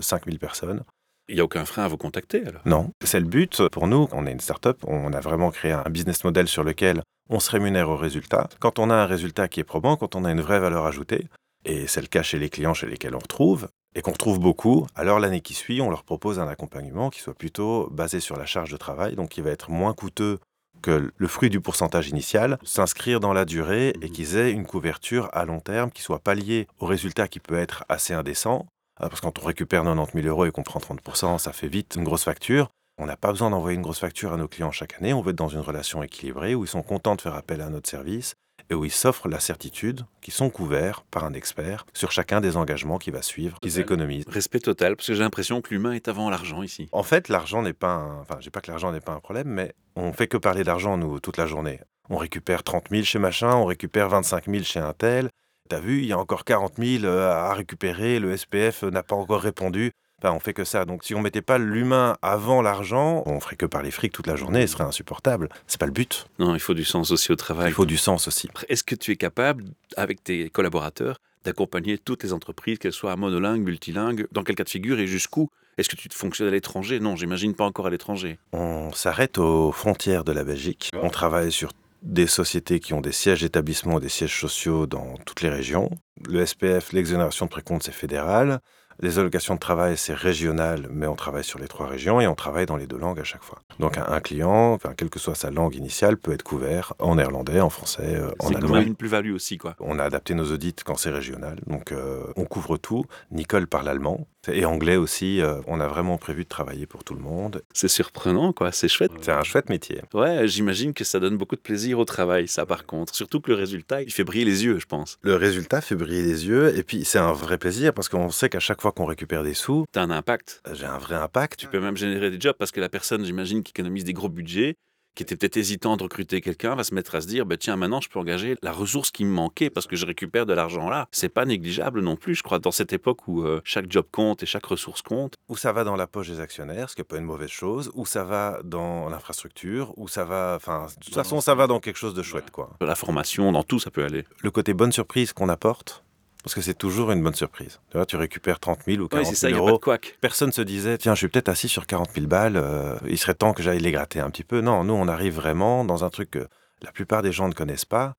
5000 0.00 0.38
personnes. 0.38 0.82
Il 1.28 1.34
n'y 1.36 1.40
a 1.40 1.44
aucun 1.44 1.64
frein 1.64 1.84
à 1.84 1.88
vous 1.88 1.96
contacter 1.96 2.44
alors 2.46 2.62
Non, 2.64 2.90
c'est 3.02 3.20
le 3.20 3.26
but 3.26 3.68
pour 3.68 3.86
nous. 3.86 4.08
On 4.12 4.26
est 4.26 4.32
une 4.32 4.40
start-up, 4.40 4.78
on 4.86 5.12
a 5.12 5.20
vraiment 5.20 5.50
créé 5.50 5.72
un 5.72 5.88
business 5.90 6.24
model 6.24 6.48
sur 6.48 6.64
lequel 6.64 7.02
on 7.30 7.40
se 7.40 7.50
rémunère 7.50 7.88
au 7.88 7.96
résultat. 7.96 8.48
Quand 8.60 8.78
on 8.78 8.90
a 8.90 8.94
un 8.94 9.06
résultat 9.06 9.48
qui 9.48 9.60
est 9.60 9.64
probant, 9.64 9.96
quand 9.96 10.14
on 10.14 10.24
a 10.24 10.30
une 10.30 10.42
vraie 10.42 10.60
valeur 10.60 10.84
ajoutée, 10.86 11.26
et 11.64 11.86
c'est 11.86 12.02
le 12.02 12.06
cas 12.08 12.22
chez 12.22 12.38
les 12.38 12.50
clients 12.50 12.74
chez 12.74 12.86
lesquels 12.86 13.14
on 13.14 13.18
retrouve, 13.20 13.68
et 13.96 14.02
qu'on 14.02 14.12
retrouve 14.12 14.40
beaucoup, 14.40 14.86
alors 14.94 15.18
l'année 15.20 15.40
qui 15.40 15.54
suit, 15.54 15.80
on 15.80 15.88
leur 15.88 16.02
propose 16.02 16.38
un 16.38 16.48
accompagnement 16.48 17.10
qui 17.10 17.20
soit 17.20 17.32
plutôt 17.34 17.88
basé 17.90 18.20
sur 18.20 18.36
la 18.36 18.44
charge 18.44 18.70
de 18.70 18.76
travail, 18.76 19.14
donc 19.14 19.30
qui 19.30 19.40
va 19.40 19.50
être 19.50 19.70
moins 19.70 19.94
coûteux 19.94 20.38
que 20.82 21.10
le 21.16 21.28
fruit 21.28 21.48
du 21.48 21.60
pourcentage 21.62 22.08
initial, 22.10 22.58
s'inscrire 22.64 23.18
dans 23.20 23.32
la 23.32 23.46
durée 23.46 23.90
et 24.02 24.08
Mhm. 24.08 24.10
qu'ils 24.10 24.36
aient 24.36 24.50
une 24.52 24.66
couverture 24.66 25.30
à 25.32 25.46
long 25.46 25.60
terme 25.60 25.90
qui 25.90 26.02
soit 26.02 26.18
pas 26.18 26.34
liée 26.34 26.66
au 26.78 26.84
résultat 26.84 27.28
qui 27.28 27.40
peut 27.40 27.56
être 27.58 27.84
assez 27.88 28.12
indécent. 28.12 28.66
Ah, 28.96 29.08
Parce 29.08 29.20
que 29.20 29.26
quand 29.26 29.38
on 29.40 29.46
récupère 29.46 29.82
90 29.82 30.12
000 30.22 30.26
euros 30.28 30.46
et 30.46 30.50
qu'on 30.50 30.62
prend 30.62 30.80
30%, 30.80 31.38
ça 31.38 31.52
fait 31.52 31.68
vite 31.68 31.94
une 31.96 32.04
grosse 32.04 32.24
facture. 32.24 32.68
On 32.96 33.06
n'a 33.06 33.16
pas 33.16 33.32
besoin 33.32 33.50
d'envoyer 33.50 33.76
une 33.76 33.82
grosse 33.82 33.98
facture 33.98 34.32
à 34.32 34.36
nos 34.36 34.46
clients 34.46 34.70
chaque 34.70 34.94
année. 34.94 35.12
On 35.12 35.20
veut 35.20 35.30
être 35.30 35.36
dans 35.36 35.48
une 35.48 35.60
relation 35.60 36.02
équilibrée 36.02 36.54
où 36.54 36.64
ils 36.64 36.68
sont 36.68 36.82
contents 36.82 37.16
de 37.16 37.20
faire 37.20 37.34
appel 37.34 37.60
à 37.60 37.68
notre 37.68 37.88
service 37.88 38.34
et 38.70 38.74
où 38.74 38.84
ils 38.84 38.92
s'offrent 38.92 39.28
la 39.28 39.40
certitude 39.40 40.06
qu'ils 40.20 40.32
sont 40.32 40.48
couverts 40.48 41.02
par 41.10 41.24
un 41.24 41.34
expert 41.34 41.86
sur 41.92 42.12
chacun 42.12 42.40
des 42.40 42.56
engagements 42.56 42.98
qui 42.98 43.10
va 43.10 43.20
suivre, 43.20 43.58
qu'ils 43.60 43.80
économisent. 43.80 44.24
Respect 44.28 44.60
total, 44.60 44.96
parce 44.96 45.08
que 45.08 45.14
j'ai 45.14 45.22
l'impression 45.22 45.60
que 45.60 45.70
l'humain 45.70 45.92
est 45.92 46.08
avant 46.08 46.30
l'argent 46.30 46.62
ici. 46.62 46.88
En 46.92 47.02
fait, 47.02 47.28
l'argent 47.28 47.62
n'est 47.62 47.72
pas 47.72 47.94
un... 47.94 48.20
Enfin, 48.20 48.36
je 48.38 48.44
dis 48.44 48.50
pas 48.50 48.60
que 48.60 48.70
l'argent 48.70 48.92
n'est 48.92 49.00
pas 49.00 49.12
un 49.12 49.20
problème, 49.20 49.48
mais 49.48 49.74
on 49.96 50.12
fait 50.12 50.28
que 50.28 50.36
parler 50.36 50.64
d'argent, 50.64 50.96
nous, 50.96 51.20
toute 51.20 51.36
la 51.36 51.46
journée. 51.46 51.80
On 52.10 52.16
récupère 52.16 52.62
30 52.62 52.90
000 52.90 53.02
chez 53.02 53.18
machin, 53.18 53.54
on 53.54 53.64
récupère 53.64 54.08
25 54.08 54.46
000 54.48 54.62
chez 54.62 54.80
un 54.80 54.92
tel. 54.92 55.30
T'as 55.70 55.80
vu, 55.80 56.00
il 56.00 56.06
y 56.06 56.12
a 56.12 56.18
encore 56.18 56.44
40 56.44 56.74
000 56.76 57.04
euh, 57.04 57.32
à 57.32 57.54
récupérer, 57.54 58.18
le 58.18 58.36
SPF 58.36 58.82
n'a 58.82 59.02
pas 59.02 59.16
encore 59.16 59.40
répondu. 59.40 59.92
Enfin, 60.18 60.34
on 60.34 60.38
fait 60.38 60.52
que 60.52 60.64
ça. 60.64 60.84
Donc, 60.84 61.04
si 61.04 61.14
on 61.14 61.22
mettait 61.22 61.40
pas 61.40 61.56
l'humain 61.56 62.18
avant 62.20 62.60
l'argent, 62.60 63.22
on 63.24 63.40
ferait 63.40 63.56
que 63.56 63.64
parler 63.64 63.90
fric 63.90 64.12
toute 64.12 64.26
la 64.26 64.36
journée, 64.36 64.66
ce 64.66 64.74
serait 64.74 64.84
insupportable. 64.84 65.48
C'est 65.66 65.80
pas 65.80 65.86
le 65.86 65.92
but. 65.92 66.26
Non, 66.38 66.54
il 66.54 66.60
faut 66.60 66.74
du 66.74 66.84
sens 66.84 67.10
aussi 67.12 67.32
au 67.32 67.36
travail. 67.36 67.70
Il 67.70 67.74
faut 67.74 67.86
du 67.86 67.96
sens 67.96 68.28
aussi. 68.28 68.50
Est-ce 68.68 68.84
que 68.84 68.94
tu 68.94 69.10
es 69.10 69.16
capable, 69.16 69.64
avec 69.96 70.22
tes 70.22 70.50
collaborateurs, 70.50 71.18
d'accompagner 71.44 71.96
toutes 71.96 72.24
les 72.24 72.34
entreprises, 72.34 72.78
qu'elles 72.78 72.92
soient 72.92 73.16
monolingues, 73.16 73.62
multilingues, 73.62 74.26
dans 74.32 74.44
quel 74.44 74.56
cas 74.56 74.64
de 74.64 74.68
figure 74.68 74.98
et 74.98 75.06
jusqu'où? 75.06 75.48
Est-ce 75.78 75.88
que 75.88 75.96
tu 75.96 76.10
te 76.10 76.14
fonctionnes 76.14 76.48
à 76.48 76.52
l'étranger? 76.52 77.00
Non, 77.00 77.16
j'imagine 77.16 77.54
pas 77.54 77.64
encore 77.64 77.86
à 77.86 77.90
l'étranger. 77.90 78.38
On 78.52 78.92
s'arrête 78.92 79.38
aux 79.38 79.72
frontières 79.72 80.24
de 80.24 80.32
la 80.32 80.44
Belgique. 80.44 80.90
On 81.02 81.08
travaille 81.08 81.50
sur 81.50 81.72
des 82.04 82.26
sociétés 82.26 82.80
qui 82.80 82.92
ont 82.92 83.00
des 83.00 83.12
sièges 83.12 83.40
d'établissement, 83.40 83.98
des 83.98 84.10
sièges 84.10 84.38
sociaux 84.38 84.86
dans 84.86 85.16
toutes 85.24 85.40
les 85.40 85.48
régions. 85.48 85.90
Le 86.28 86.44
SPF, 86.44 86.92
l'exonération 86.92 87.46
de 87.46 87.50
précompte, 87.50 87.82
c'est 87.84 87.92
fédéral. 87.92 88.60
Les 89.00 89.18
allocations 89.18 89.54
de 89.54 89.60
travail, 89.60 89.96
c'est 89.96 90.14
régional, 90.14 90.86
mais 90.90 91.06
on 91.06 91.16
travaille 91.16 91.44
sur 91.44 91.58
les 91.58 91.68
trois 91.68 91.86
régions 91.86 92.20
et 92.20 92.26
on 92.26 92.34
travaille 92.34 92.66
dans 92.66 92.76
les 92.76 92.86
deux 92.86 92.96
langues 92.98 93.20
à 93.20 93.24
chaque 93.24 93.42
fois. 93.42 93.60
Donc 93.80 93.98
un, 93.98 94.06
un 94.06 94.20
client, 94.20 94.72
enfin, 94.72 94.94
quelle 94.96 95.10
que 95.10 95.18
soit 95.18 95.34
sa 95.34 95.50
langue 95.50 95.74
initiale, 95.74 96.16
peut 96.16 96.32
être 96.32 96.42
couvert 96.44 96.94
en 96.98 97.16
néerlandais, 97.16 97.60
en 97.60 97.70
français, 97.70 98.14
euh, 98.16 98.30
en 98.38 98.48
C'est 98.48 98.54
quand 98.54 98.58
allemand. 98.60 98.74
même 98.74 98.86
une 98.88 98.96
plus-value 98.96 99.32
aussi, 99.34 99.58
quoi. 99.58 99.74
On 99.80 99.98
a 99.98 100.04
adapté 100.04 100.34
nos 100.34 100.52
audits 100.52 100.76
quand 100.84 100.96
c'est 100.96 101.10
régional, 101.10 101.58
donc 101.66 101.92
euh, 101.92 102.22
on 102.36 102.44
couvre 102.44 102.76
tout. 102.76 103.04
Nicole 103.30 103.66
parle 103.66 103.88
allemand 103.88 104.26
et 104.48 104.64
anglais 104.66 104.96
aussi. 104.96 105.40
euh, 105.40 105.60
on 105.66 105.80
a 105.80 105.88
vraiment 105.88 106.18
prévu 106.18 106.44
de 106.44 106.48
travailler 106.48 106.86
pour 106.86 107.02
tout 107.02 107.14
le 107.14 107.20
monde. 107.20 107.62
C'est 107.72 107.88
surprenant, 107.88 108.52
quoi. 108.52 108.72
C'est 108.72 108.88
chouette. 108.88 109.10
C'est 109.22 109.32
un 109.32 109.42
chouette 109.42 109.70
métier. 109.70 110.02
Ouais, 110.12 110.46
j'imagine 110.46 110.92
que 110.92 111.02
ça 111.04 111.18
donne 111.18 111.36
beaucoup 111.36 111.56
de 111.56 111.60
plaisir 111.62 111.98
au 111.98 112.04
travail, 112.04 112.46
ça, 112.46 112.66
par 112.66 112.84
contre. 112.86 113.14
Surtout 113.14 113.40
que 113.40 113.50
le 113.50 113.56
résultat, 113.56 114.02
il 114.02 114.12
fait 114.12 114.24
briller 114.24 114.44
les 114.44 114.64
yeux, 114.64 114.78
je 114.78 114.86
pense. 114.86 115.18
Le 115.22 115.34
résultat 115.34 115.80
fait 115.80 115.94
briller 115.94 116.22
les 116.22 116.46
yeux 116.46 116.76
et 116.76 116.82
puis 116.82 117.04
c'est 117.04 117.18
un 117.18 117.32
vrai 117.32 117.56
plaisir 117.58 117.92
parce 117.94 118.08
qu'on 118.10 118.30
sait 118.30 118.48
qu'à 118.50 118.60
chaque 118.60 118.82
fois 118.84 118.92
qu'on 118.92 119.06
récupère 119.06 119.42
des 119.42 119.54
sous, 119.54 119.86
T'as 119.92 120.02
un 120.02 120.10
impact. 120.10 120.60
j'ai 120.74 120.84
un 120.84 120.98
vrai 120.98 121.14
impact. 121.14 121.58
Tu 121.58 121.68
peux 121.68 121.80
même 121.80 121.96
générer 121.96 122.30
des 122.30 122.38
jobs 122.38 122.54
parce 122.58 122.70
que 122.70 122.80
la 122.80 122.90
personne, 122.90 123.24
j'imagine, 123.24 123.62
qui 123.62 123.70
économise 123.70 124.04
des 124.04 124.12
gros 124.12 124.28
budgets, 124.28 124.76
qui 125.14 125.22
était 125.22 125.36
peut-être 125.36 125.56
hésitant 125.56 125.96
de 125.96 126.02
recruter 126.02 126.42
quelqu'un, 126.42 126.74
va 126.74 126.84
se 126.84 126.94
mettre 126.94 127.14
à 127.14 127.22
se 127.22 127.26
dire 127.26 127.46
bah, 127.46 127.56
tiens, 127.56 127.76
maintenant, 127.76 128.02
je 128.02 128.10
peux 128.10 128.18
engager 128.18 128.56
la 128.60 128.72
ressource 128.72 129.10
qui 129.10 129.24
me 129.24 129.30
manquait 129.30 129.70
parce 129.70 129.86
que 129.86 129.96
je 129.96 130.04
récupère 130.04 130.44
de 130.44 130.52
l'argent 130.52 130.90
là. 130.90 131.08
C'est 131.12 131.30
pas 131.30 131.46
négligeable 131.46 132.02
non 132.02 132.16
plus, 132.16 132.34
je 132.34 132.42
crois, 132.42 132.58
dans 132.58 132.72
cette 132.72 132.92
époque 132.92 133.26
où 133.26 133.40
euh, 133.40 133.62
chaque 133.64 133.90
job 133.90 134.04
compte 134.12 134.42
et 134.42 134.46
chaque 134.46 134.66
ressource 134.66 135.00
compte. 135.00 135.36
Ou 135.48 135.56
ça 135.56 135.72
va 135.72 135.84
dans 135.84 135.96
la 135.96 136.06
poche 136.06 136.28
des 136.28 136.40
actionnaires, 136.40 136.90
ce 136.90 136.94
qui 136.94 137.00
n'est 137.00 137.06
pas 137.06 137.16
une 137.16 137.24
mauvaise 137.24 137.48
chose, 137.48 137.90
ou 137.94 138.04
ça 138.04 138.24
va 138.24 138.60
dans 138.64 139.08
l'infrastructure, 139.08 139.94
ou 139.96 140.08
ça 140.08 140.26
va, 140.26 140.54
enfin, 140.56 140.88
de 140.98 141.04
toute 141.06 141.14
façon, 141.14 141.40
ça 141.40 141.54
va 141.54 141.66
dans 141.68 141.80
quelque 141.80 141.98
chose 141.98 142.12
de 142.12 142.22
chouette, 142.22 142.50
quoi. 142.50 142.76
La 142.82 142.96
formation, 142.96 143.50
dans 143.50 143.62
tout, 143.62 143.78
ça 143.78 143.90
peut 143.90 144.04
aller. 144.04 144.26
Le 144.42 144.50
côté 144.50 144.74
bonne 144.74 144.92
surprise 144.92 145.32
qu'on 145.32 145.48
apporte, 145.48 146.03
parce 146.44 146.54
que 146.54 146.60
c'est 146.60 146.74
toujours 146.74 147.10
une 147.10 147.22
bonne 147.22 147.34
surprise. 147.34 147.80
Tu 147.90 147.96
vois, 147.96 148.04
tu 148.04 148.16
récupères 148.16 148.60
30 148.60 148.80
000 148.86 149.02
ou 149.02 149.08
40 149.08 149.26
Oui, 149.26 149.34
ça, 149.34 149.48
000 149.48 149.50
il 149.50 149.54
n'y 149.54 149.58
a 149.58 149.64
pas 149.64 149.70
euros. 149.70 149.96
de. 149.96 150.18
Personne 150.20 150.52
se 150.52 150.60
disait, 150.60 150.98
tiens, 150.98 151.14
je 151.14 151.18
suis 151.20 151.28
peut-être 151.28 151.48
assis 151.48 151.68
sur 151.70 151.86
40 151.86 152.10
000 152.14 152.26
balles, 152.26 152.56
euh, 152.58 152.96
il 153.08 153.16
serait 153.16 153.32
temps 153.34 153.54
que 153.54 153.62
j'aille 153.62 153.78
les 153.80 153.90
gratter 153.92 154.20
un 154.20 154.28
petit 154.28 154.44
peu. 154.44 154.60
Non, 154.60 154.84
nous, 154.84 154.92
on 154.92 155.08
arrive 155.08 155.34
vraiment 155.34 155.86
dans 155.86 156.04
un 156.04 156.10
truc 156.10 156.32
que 156.32 156.46
la 156.82 156.92
plupart 156.92 157.22
des 157.22 157.32
gens 157.32 157.48
ne 157.48 157.54
connaissent 157.54 157.86
pas. 157.86 158.12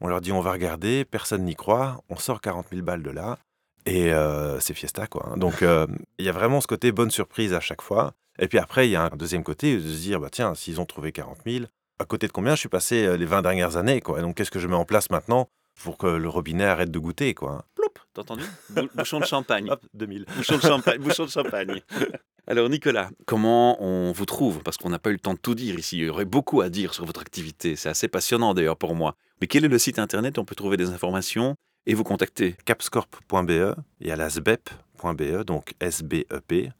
On 0.00 0.08
leur 0.08 0.22
dit, 0.22 0.32
on 0.32 0.40
va 0.40 0.52
regarder, 0.52 1.04
personne 1.04 1.44
n'y 1.44 1.54
croit, 1.54 2.02
on 2.08 2.16
sort 2.16 2.40
40 2.40 2.68
000 2.70 2.80
balles 2.82 3.02
de 3.02 3.10
là, 3.10 3.38
et 3.84 4.10
euh, 4.10 4.58
c'est 4.58 4.72
fiesta, 4.74 5.06
quoi. 5.06 5.34
Donc, 5.36 5.62
euh, 5.62 5.86
il 6.18 6.24
y 6.24 6.30
a 6.30 6.32
vraiment 6.32 6.62
ce 6.62 6.66
côté 6.66 6.92
bonne 6.92 7.10
surprise 7.10 7.52
à 7.52 7.60
chaque 7.60 7.82
fois. 7.82 8.14
Et 8.38 8.48
puis 8.48 8.58
après, 8.58 8.88
il 8.88 8.90
y 8.90 8.96
a 8.96 9.04
un 9.04 9.16
deuxième 9.16 9.42
côté, 9.44 9.76
de 9.76 9.80
se 9.80 10.00
dire, 10.00 10.18
bah, 10.18 10.28
tiens, 10.32 10.54
s'ils 10.54 10.80
ont 10.80 10.86
trouvé 10.86 11.12
40 11.12 11.38
000, 11.46 11.66
à 11.98 12.04
côté 12.06 12.26
de 12.26 12.32
combien 12.32 12.54
je 12.54 12.60
suis 12.60 12.68
passé 12.70 13.16
les 13.18 13.26
20 13.26 13.42
dernières 13.42 13.76
années, 13.76 14.00
quoi. 14.00 14.22
Donc, 14.22 14.34
qu'est-ce 14.36 14.50
que 14.50 14.58
je 14.58 14.66
mets 14.66 14.74
en 14.74 14.84
place 14.86 15.10
maintenant? 15.10 15.48
Pour 15.82 15.98
que 15.98 16.06
le 16.06 16.28
robinet 16.28 16.64
arrête 16.64 16.90
de 16.90 16.98
goûter, 16.98 17.34
quoi. 17.34 17.64
Ploup, 17.74 17.84
t'as 18.14 18.22
entendu? 18.22 18.44
Bou- 18.70 18.88
Bouchon 18.94 19.20
de 19.20 19.24
champagne. 19.26 19.70
Hop, 19.70 19.84
2000. 19.94 20.24
Bouchon 20.36 20.56
de 20.56 20.62
champagne. 20.62 20.98
Bouchon 20.98 21.24
de 21.26 21.30
champagne. 21.30 21.80
Alors 22.48 22.68
Nicolas, 22.68 23.10
comment 23.26 23.82
on 23.82 24.12
vous 24.12 24.24
trouve? 24.26 24.62
Parce 24.62 24.76
qu'on 24.76 24.90
n'a 24.90 24.98
pas 25.00 25.10
eu 25.10 25.14
le 25.14 25.18
temps 25.18 25.34
de 25.34 25.38
tout 25.38 25.54
dire 25.56 25.78
ici. 25.78 25.98
Il 25.98 26.04
y 26.04 26.08
aurait 26.08 26.24
beaucoup 26.24 26.60
à 26.60 26.68
dire 26.68 26.94
sur 26.94 27.04
votre 27.04 27.20
activité. 27.20 27.74
C'est 27.76 27.88
assez 27.88 28.06
passionnant 28.08 28.54
d'ailleurs 28.54 28.76
pour 28.76 28.94
moi. 28.94 29.16
Mais 29.40 29.48
quel 29.48 29.64
est 29.64 29.68
le 29.68 29.78
site 29.78 29.98
internet 29.98 30.38
où 30.38 30.42
on 30.42 30.44
peut 30.44 30.54
trouver 30.54 30.76
des 30.76 30.90
informations 30.90 31.56
et 31.86 31.94
vous 31.94 32.04
contacter? 32.04 32.54
capscorp.be 32.64 33.74
et 34.00 34.12
à 34.12 34.16
la 34.16 34.30
sbep.be, 34.30 35.42
donc 35.44 35.74
S-B-E-P. 35.80 36.72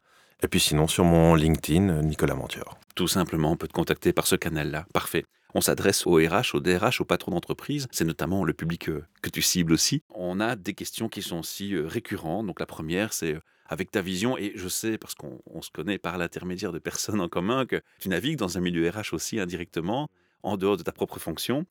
Et 0.43 0.49
puis 0.49 0.61
sinon, 0.61 0.87
sur 0.87 1.05
mon 1.05 1.35
LinkedIn, 1.35 2.03
Nicolas 2.03 2.35
Montior. 2.35 2.79
Tout 2.95 3.09
simplement, 3.09 3.51
on 3.51 3.57
peut 3.57 3.69
te 3.69 3.73
contacter 3.73 4.13
par 4.13 4.27
ce 4.27 4.37
canal-là. 4.37 4.87
Parfait. 4.93 5.25
On 5.57 5.63
s'adresse 5.63 6.07
au 6.07 6.17
RH, 6.17 6.55
au 6.55 6.61
DRH, 6.61 7.01
au 7.01 7.07
patron 7.07 7.31
d'entreprise. 7.31 7.89
C'est 7.91 8.05
notamment 8.05 8.45
le 8.45 8.53
public 8.53 8.91
euh, 8.91 9.07
que 9.23 9.31
tu 9.31 9.41
cibles 9.41 9.73
aussi. 9.73 10.03
On 10.11 10.39
a 10.39 10.55
des 10.55 10.75
questions 10.75 11.09
qui 11.09 11.23
sont 11.23 11.39
aussi 11.39 11.75
euh, 11.75 11.87
récurrentes. 11.87 12.47
Donc 12.47 12.61
la 12.61 12.67
première, 12.67 13.15
c'est 13.15 13.37
euh, 13.37 13.41
avec 13.67 13.91
ta 13.91 14.03
vision, 14.03 14.37
et 14.37 14.53
je 14.55 14.69
sais, 14.69 14.99
parce 14.99 15.15
qu'on 15.15 15.41
on 15.47 15.63
se 15.63 15.71
connaît 15.71 15.97
par 15.97 16.19
l'intermédiaire 16.19 16.73
de 16.73 16.79
personnes 16.79 17.23
en 17.23 17.31
commun, 17.31 17.65
que 17.65 17.81
tu 17.99 18.11
navigues 18.11 18.37
dans 18.37 18.59
un 18.59 18.61
milieu 18.61 18.87
RH 18.87 19.15
aussi 19.15 19.41
indirectement, 19.41 20.11
en 20.43 20.59
dehors 20.59 20.77
de 20.77 20.83
ta 20.83 20.93
propre 20.93 21.19
fonction. 21.19 21.65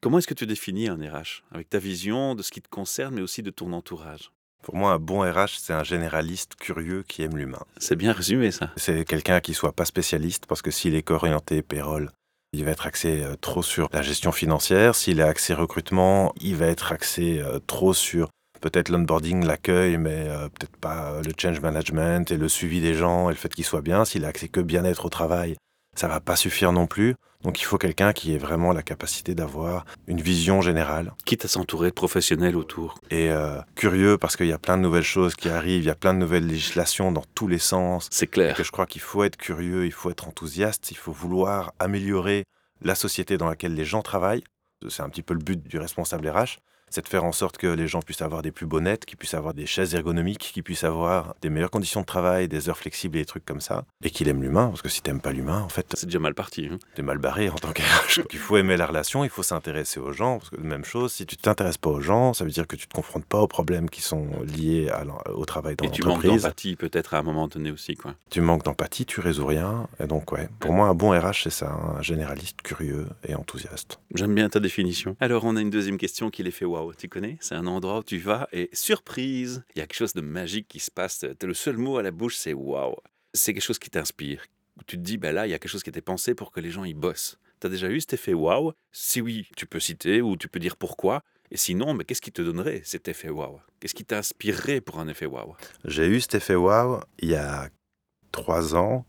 Comment 0.00 0.18
est-ce 0.18 0.26
que 0.26 0.34
tu 0.34 0.48
définis 0.48 0.88
un 0.88 0.96
RH 0.96 1.44
Avec 1.52 1.70
ta 1.70 1.78
vision 1.78 2.34
de 2.34 2.42
ce 2.42 2.50
qui 2.50 2.60
te 2.60 2.68
concerne, 2.68 3.14
mais 3.14 3.22
aussi 3.22 3.44
de 3.44 3.50
ton 3.50 3.72
entourage. 3.72 4.32
Pour 4.62 4.74
moi, 4.74 4.90
un 4.90 4.98
bon 4.98 5.20
RH, 5.20 5.60
c'est 5.60 5.72
un 5.72 5.84
généraliste 5.84 6.56
curieux 6.56 7.04
qui 7.06 7.22
aime 7.22 7.36
l'humain. 7.36 7.64
C'est 7.76 7.94
bien 7.94 8.12
résumé 8.12 8.50
ça. 8.50 8.72
C'est 8.76 9.04
quelqu'un 9.04 9.38
qui 9.38 9.54
soit 9.54 9.72
pas 9.72 9.84
spécialiste, 9.84 10.46
parce 10.46 10.62
que 10.62 10.72
s'il 10.72 10.96
est 10.96 11.04
qu'orienté 11.04 11.62
payroll, 11.62 12.10
il 12.52 12.64
va 12.64 12.72
être 12.72 12.86
axé 12.86 13.22
euh, 13.22 13.36
trop 13.36 13.62
sur 13.62 13.88
la 13.92 14.02
gestion 14.02 14.32
financière. 14.32 14.94
S'il 14.94 15.20
est 15.20 15.24
axé 15.24 15.54
recrutement, 15.54 16.32
il 16.40 16.56
va 16.56 16.66
être 16.66 16.92
axé 16.92 17.40
euh, 17.40 17.58
trop 17.66 17.94
sur 17.94 18.28
peut-être 18.60 18.88
l'onboarding, 18.88 19.44
l'accueil, 19.44 19.96
mais 19.96 20.26
euh, 20.28 20.48
peut-être 20.48 20.76
pas 20.76 21.20
le 21.24 21.32
change 21.38 21.60
management 21.60 22.30
et 22.30 22.36
le 22.36 22.48
suivi 22.48 22.80
des 22.80 22.94
gens 22.94 23.30
et 23.30 23.32
le 23.32 23.38
fait 23.38 23.54
qu'ils 23.54 23.64
soient 23.64 23.82
bien. 23.82 24.04
S'il 24.04 24.24
est 24.24 24.26
axé 24.26 24.48
que 24.48 24.60
bien-être 24.60 25.06
au 25.06 25.08
travail, 25.08 25.56
ça 25.96 26.08
va 26.08 26.20
pas 26.20 26.36
suffire 26.36 26.72
non 26.72 26.86
plus. 26.86 27.14
Donc 27.42 27.60
il 27.60 27.64
faut 27.64 27.78
quelqu'un 27.78 28.12
qui 28.12 28.34
ait 28.34 28.38
vraiment 28.38 28.72
la 28.72 28.82
capacité 28.82 29.34
d'avoir 29.34 29.86
une 30.06 30.20
vision 30.20 30.60
générale 30.60 31.12
Quitte 31.24 31.46
à 31.46 31.48
s'entourer 31.48 31.88
de 31.88 31.94
professionnels 31.94 32.54
autour. 32.56 32.96
et 33.10 33.30
euh, 33.30 33.56
curieux 33.74 34.18
parce 34.18 34.36
qu'il 34.36 34.46
y 34.46 34.52
a 34.52 34.58
plein 34.58 34.76
de 34.76 34.82
nouvelles 34.82 35.02
choses 35.02 35.34
qui 35.34 35.48
arrivent, 35.48 35.82
il 35.82 35.86
y 35.86 35.90
a 35.90 35.94
plein 35.94 36.12
de 36.12 36.18
nouvelles 36.18 36.46
législations 36.46 37.12
dans 37.12 37.24
tous 37.34 37.48
les 37.48 37.58
sens. 37.58 38.08
C'est 38.10 38.24
Et 38.24 38.28
clair. 38.28 38.54
que 38.56 38.62
je 38.62 38.70
crois 38.70 38.86
qu'il 38.86 39.00
faut 39.00 39.24
être 39.24 39.36
curieux, 39.38 39.86
il 39.86 39.92
faut 39.92 40.10
être 40.10 40.28
enthousiaste, 40.28 40.90
il 40.90 40.96
faut 40.96 41.12
vouloir 41.12 41.72
améliorer 41.78 42.44
la 42.82 42.94
société 42.94 43.38
dans 43.38 43.48
laquelle 43.48 43.74
les 43.74 43.84
gens 43.84 44.02
travaillent. 44.02 44.44
C'est 44.88 45.02
un 45.02 45.08
petit 45.08 45.22
peu 45.22 45.34
le 45.34 45.40
but 45.40 45.62
du 45.66 45.78
responsable 45.78 46.28
RH, 46.28 46.58
c'est 46.90 47.02
de 47.02 47.08
faire 47.08 47.24
en 47.24 47.32
sorte 47.32 47.56
que 47.56 47.66
les 47.66 47.88
gens 47.88 48.02
puissent 48.02 48.22
avoir 48.22 48.42
des 48.42 48.50
plus 48.50 48.66
beaux 48.66 48.80
nets, 48.80 49.04
qu'ils 49.06 49.16
puissent 49.16 49.34
avoir 49.34 49.54
des 49.54 49.64
chaises 49.66 49.94
ergonomiques, 49.94 50.50
qu'ils 50.52 50.62
puissent 50.62 50.84
avoir 50.84 51.34
des 51.40 51.48
meilleures 51.50 51.70
conditions 51.70 52.00
de 52.00 52.06
travail, 52.06 52.48
des 52.48 52.68
heures 52.68 52.76
flexibles 52.76 53.16
et 53.16 53.20
des 53.20 53.26
trucs 53.26 53.44
comme 53.44 53.60
ça. 53.60 53.84
Et 54.04 54.10
qu'il 54.10 54.28
aime 54.28 54.42
l'humain, 54.42 54.68
parce 54.68 54.82
que 54.82 54.88
si 54.88 55.00
t'aimes 55.02 55.20
pas 55.20 55.32
l'humain, 55.32 55.60
en 55.62 55.68
fait, 55.68 55.86
C'est 55.96 56.06
déjà 56.06 56.18
mal 56.18 56.34
parti. 56.34 56.68
hein. 56.70 56.78
t'es 56.94 57.02
mal 57.02 57.18
barré 57.18 57.48
en 57.48 57.54
tant 57.56 57.72
qu'RH. 57.72 58.18
Donc, 58.18 58.32
il 58.32 58.38
faut 58.38 58.56
aimer 58.56 58.76
la 58.76 58.86
relation, 58.86 59.24
il 59.24 59.30
faut 59.30 59.42
s'intéresser 59.42 60.00
aux 60.00 60.12
gens, 60.12 60.38
parce 60.38 60.50
que 60.50 60.56
même 60.60 60.84
chose, 60.84 61.12
si 61.12 61.26
tu 61.26 61.36
t'intéresses 61.36 61.78
pas 61.78 61.90
aux 61.90 62.00
gens, 62.00 62.34
ça 62.34 62.44
veut 62.44 62.50
dire 62.50 62.66
que 62.66 62.76
tu 62.76 62.86
te 62.86 62.94
confrontes 62.94 63.24
pas 63.24 63.38
aux 63.40 63.48
problèmes 63.48 63.88
qui 63.88 64.02
sont 64.02 64.26
liés 64.44 64.88
à 64.90 65.04
au 65.34 65.44
travail 65.44 65.76
dans 65.76 65.84
Et 65.84 65.90
tu 65.90 66.02
manques 66.02 66.16
l'entreprise. 66.22 66.42
d'empathie 66.42 66.76
peut-être 66.76 67.14
à 67.14 67.18
un 67.18 67.22
moment 67.22 67.48
donné 67.48 67.70
aussi. 67.70 67.94
quoi. 67.94 68.14
Tu 68.30 68.40
manques 68.40 68.64
d'empathie, 68.64 69.06
tu 69.06 69.20
résous 69.20 69.46
rien. 69.46 69.86
Et 70.02 70.06
donc, 70.06 70.32
ouais, 70.32 70.48
pour 70.58 70.72
moi, 70.72 70.88
un 70.88 70.94
bon 70.94 71.10
RH, 71.10 71.42
c'est 71.44 71.50
ça, 71.50 71.70
un 71.72 72.02
généraliste 72.02 72.62
curieux 72.62 73.06
et 73.26 73.34
enthousiaste. 73.34 73.98
J'aime 74.14 74.34
bien 74.34 74.48
ta 74.48 74.60
définition. 74.60 75.16
Alors, 75.20 75.44
on 75.44 75.56
a 75.56 75.60
une 75.60 75.70
deuxième 75.70 75.98
question 75.98 76.30
qui 76.30 76.42
les 76.42 76.50
fait 76.50 76.64
Tu 76.96 77.08
connais 77.08 77.38
C'est 77.40 77.54
un 77.54 77.66
endroit 77.66 77.98
où 77.98 78.02
tu 78.02 78.18
vas 78.18 78.48
et 78.52 78.68
surprise, 78.72 79.62
il 79.74 79.78
y 79.78 79.82
a 79.82 79.86
quelque 79.86 79.96
chose 79.96 80.14
de 80.14 80.20
magique 80.20 80.68
qui 80.68 80.80
se 80.80 80.90
passe. 80.90 81.24
Le 81.42 81.54
seul 81.54 81.76
mot 81.76 81.98
à 81.98 82.02
la 82.02 82.10
bouche, 82.10 82.36
c'est 82.36 82.52
waouh. 82.52 82.96
C'est 83.34 83.52
quelque 83.54 83.62
chose 83.62 83.78
qui 83.78 83.90
t'inspire. 83.90 84.44
Tu 84.86 84.96
te 84.96 85.02
dis, 85.02 85.18
ben 85.18 85.34
là, 85.34 85.46
il 85.46 85.50
y 85.50 85.54
a 85.54 85.58
quelque 85.58 85.70
chose 85.70 85.82
qui 85.82 85.90
était 85.90 86.00
pensé 86.00 86.34
pour 86.34 86.52
que 86.52 86.60
les 86.60 86.70
gens 86.70 86.84
y 86.84 86.94
bossent. 86.94 87.38
T'as 87.60 87.68
déjà 87.68 87.90
eu 87.90 88.00
cet 88.00 88.14
effet 88.14 88.32
waouh? 88.32 88.72
Si 88.92 89.20
oui, 89.20 89.48
tu 89.56 89.66
peux 89.66 89.80
citer 89.80 90.22
ou 90.22 90.36
tu 90.36 90.48
peux 90.48 90.58
dire 90.58 90.76
pourquoi. 90.76 91.22
Et 91.50 91.56
sinon, 91.56 91.94
mais 91.94 92.04
qu'est-ce 92.04 92.22
qui 92.22 92.32
te 92.32 92.42
donnerait 92.42 92.80
cet 92.84 93.08
effet 93.08 93.28
waouh? 93.28 93.60
Qu'est-ce 93.80 93.94
qui 93.94 94.04
t'inspirerait 94.04 94.80
pour 94.80 94.98
un 94.98 95.08
effet 95.08 95.26
waouh? 95.26 95.54
J'ai 95.84 96.06
eu 96.06 96.20
cet 96.20 96.36
effet 96.36 96.54
wow 96.54 97.00
il 97.18 97.30
y 97.30 97.34
a 97.34 97.68
trois 98.32 98.74
ans 98.74 99.04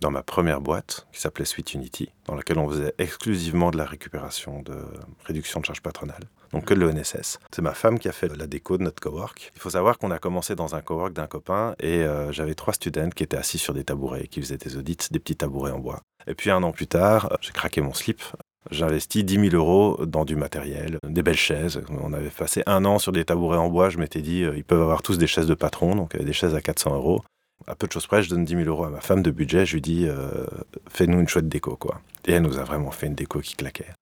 dans 0.00 0.10
ma 0.10 0.22
première 0.22 0.60
boîte 0.60 1.06
qui 1.12 1.20
s'appelait 1.20 1.44
Sweet 1.44 1.74
Unity, 1.74 2.10
dans 2.26 2.34
laquelle 2.34 2.58
on 2.58 2.68
faisait 2.68 2.94
exclusivement 2.98 3.70
de 3.70 3.78
la 3.78 3.84
récupération 3.84 4.62
de 4.62 4.76
réduction 5.24 5.60
de 5.60 5.66
charges 5.66 5.82
patronales, 5.82 6.24
donc 6.52 6.66
que 6.66 6.74
de 6.74 6.80
l'ENSS. 6.80 7.38
C'est 7.54 7.62
ma 7.62 7.74
femme 7.74 7.98
qui 7.98 8.08
a 8.08 8.12
fait 8.12 8.34
la 8.36 8.46
déco 8.46 8.78
de 8.78 8.82
notre 8.82 9.00
cowork. 9.00 9.52
Il 9.54 9.60
faut 9.60 9.70
savoir 9.70 9.98
qu'on 9.98 10.10
a 10.10 10.18
commencé 10.18 10.54
dans 10.54 10.74
un 10.74 10.80
cowork 10.80 11.12
d'un 11.12 11.26
copain 11.26 11.74
et 11.80 12.02
euh, 12.02 12.32
j'avais 12.32 12.54
trois 12.54 12.74
students 12.74 13.10
qui 13.10 13.22
étaient 13.22 13.36
assis 13.36 13.58
sur 13.58 13.74
des 13.74 13.84
tabourets, 13.84 14.26
qui 14.26 14.40
faisaient 14.40 14.58
des 14.58 14.76
audits, 14.76 14.96
des 15.10 15.18
petits 15.18 15.36
tabourets 15.36 15.72
en 15.72 15.78
bois. 15.78 16.00
Et 16.26 16.34
puis 16.34 16.50
un 16.50 16.62
an 16.62 16.72
plus 16.72 16.86
tard, 16.86 17.32
euh, 17.32 17.36
j'ai 17.40 17.52
craqué 17.52 17.80
mon 17.80 17.94
slip. 17.94 18.22
J'investis 18.70 19.24
10 19.24 19.50
000 19.50 19.56
euros 19.56 20.06
dans 20.06 20.24
du 20.24 20.36
matériel, 20.36 20.98
des 21.06 21.22
belles 21.22 21.36
chaises. 21.36 21.82
On 21.90 22.14
avait 22.14 22.30
passé 22.30 22.62
un 22.64 22.86
an 22.86 22.98
sur 22.98 23.12
des 23.12 23.26
tabourets 23.26 23.58
en 23.58 23.68
bois. 23.68 23.90
Je 23.90 23.98
m'étais 23.98 24.22
dit, 24.22 24.42
euh, 24.42 24.56
ils 24.56 24.64
peuvent 24.64 24.80
avoir 24.80 25.02
tous 25.02 25.18
des 25.18 25.26
chaises 25.26 25.46
de 25.46 25.54
patron, 25.54 25.94
donc 25.94 26.16
des 26.16 26.32
chaises 26.32 26.54
à 26.54 26.62
400 26.62 26.94
euros. 26.94 27.22
À 27.66 27.74
peu 27.74 27.86
de 27.86 27.92
choses 27.92 28.06
près, 28.06 28.22
je 28.22 28.30
donne 28.30 28.44
10 28.44 28.56
000 28.56 28.68
euros 28.68 28.84
à 28.84 28.90
ma 28.90 29.00
femme 29.00 29.22
de 29.22 29.30
budget. 29.30 29.64
Je 29.64 29.74
lui 29.74 29.80
dis, 29.80 30.06
euh, 30.06 30.44
fais-nous 30.88 31.20
une 31.20 31.28
chouette 31.28 31.48
déco, 31.48 31.76
quoi. 31.76 32.00
Et 32.26 32.32
elle 32.32 32.42
nous 32.42 32.58
a 32.58 32.64
vraiment 32.64 32.90
fait 32.90 33.06
une 33.06 33.14
déco 33.14 33.40
qui 33.40 33.54
claquait. 33.54 33.92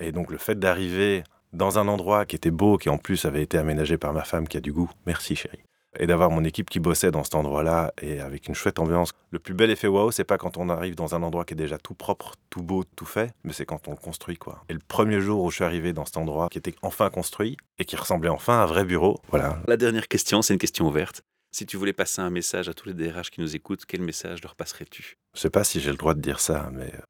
Et 0.00 0.12
donc, 0.12 0.30
le 0.30 0.38
fait 0.38 0.58
d'arriver 0.58 1.22
dans 1.52 1.78
un 1.78 1.88
endroit 1.88 2.26
qui 2.26 2.36
était 2.36 2.50
beau, 2.50 2.78
qui 2.78 2.88
en 2.88 2.98
plus 2.98 3.24
avait 3.24 3.42
été 3.42 3.58
aménagé 3.58 3.96
par 3.96 4.12
ma 4.12 4.24
femme 4.24 4.48
qui 4.48 4.56
a 4.56 4.60
du 4.60 4.72
goût, 4.72 4.90
merci 5.06 5.36
chérie, 5.36 5.62
et 5.98 6.06
d'avoir 6.06 6.30
mon 6.30 6.44
équipe 6.44 6.68
qui 6.68 6.80
bossait 6.80 7.10
dans 7.10 7.24
cet 7.24 7.34
endroit-là 7.34 7.92
et 8.02 8.20
avec 8.20 8.48
une 8.48 8.54
chouette 8.54 8.78
ambiance. 8.78 9.12
Le 9.30 9.38
plus 9.38 9.54
bel 9.54 9.70
effet 9.70 9.86
waouh, 9.86 10.10
c'est 10.10 10.24
pas 10.24 10.36
quand 10.36 10.58
on 10.58 10.68
arrive 10.68 10.94
dans 10.94 11.14
un 11.14 11.22
endroit 11.22 11.44
qui 11.44 11.54
est 11.54 11.56
déjà 11.56 11.78
tout 11.78 11.94
propre, 11.94 12.32
tout 12.50 12.62
beau, 12.62 12.84
tout 12.96 13.06
fait, 13.06 13.32
mais 13.44 13.52
c'est 13.52 13.64
quand 13.64 13.88
on 13.88 13.92
le 13.92 13.96
construit, 13.96 14.36
quoi. 14.36 14.64
Et 14.68 14.74
le 14.74 14.80
premier 14.86 15.20
jour 15.20 15.42
où 15.42 15.50
je 15.50 15.56
suis 15.56 15.64
arrivé 15.64 15.92
dans 15.92 16.04
cet 16.04 16.16
endroit 16.16 16.48
qui 16.50 16.58
était 16.58 16.74
enfin 16.82 17.08
construit 17.08 17.56
et 17.78 17.84
qui 17.84 17.96
ressemblait 17.96 18.28
enfin 18.28 18.58
à 18.58 18.62
un 18.62 18.66
vrai 18.66 18.84
bureau, 18.84 19.18
voilà, 19.30 19.58
La 19.66 19.76
dernière 19.76 20.08
question, 20.08 20.42
c'est 20.42 20.52
une 20.52 20.58
question 20.58 20.86
ouverte. 20.86 21.22
Si 21.56 21.64
tu 21.64 21.78
voulais 21.78 21.94
passer 21.94 22.20
un 22.20 22.28
message 22.28 22.68
à 22.68 22.74
tous 22.74 22.86
les 22.86 22.92
DRH 22.92 23.30
qui 23.30 23.40
nous 23.40 23.56
écoutent, 23.56 23.86
quel 23.86 24.02
message 24.02 24.42
leur 24.42 24.56
passerais-tu? 24.56 25.16
Je 25.34 25.40
sais 25.40 25.48
pas 25.48 25.64
si 25.64 25.80
j'ai 25.80 25.90
le 25.90 25.96
droit 25.96 26.12
de 26.12 26.20
dire 26.20 26.38
ça, 26.38 26.68
mais 26.70 26.92
euh, 26.94 27.00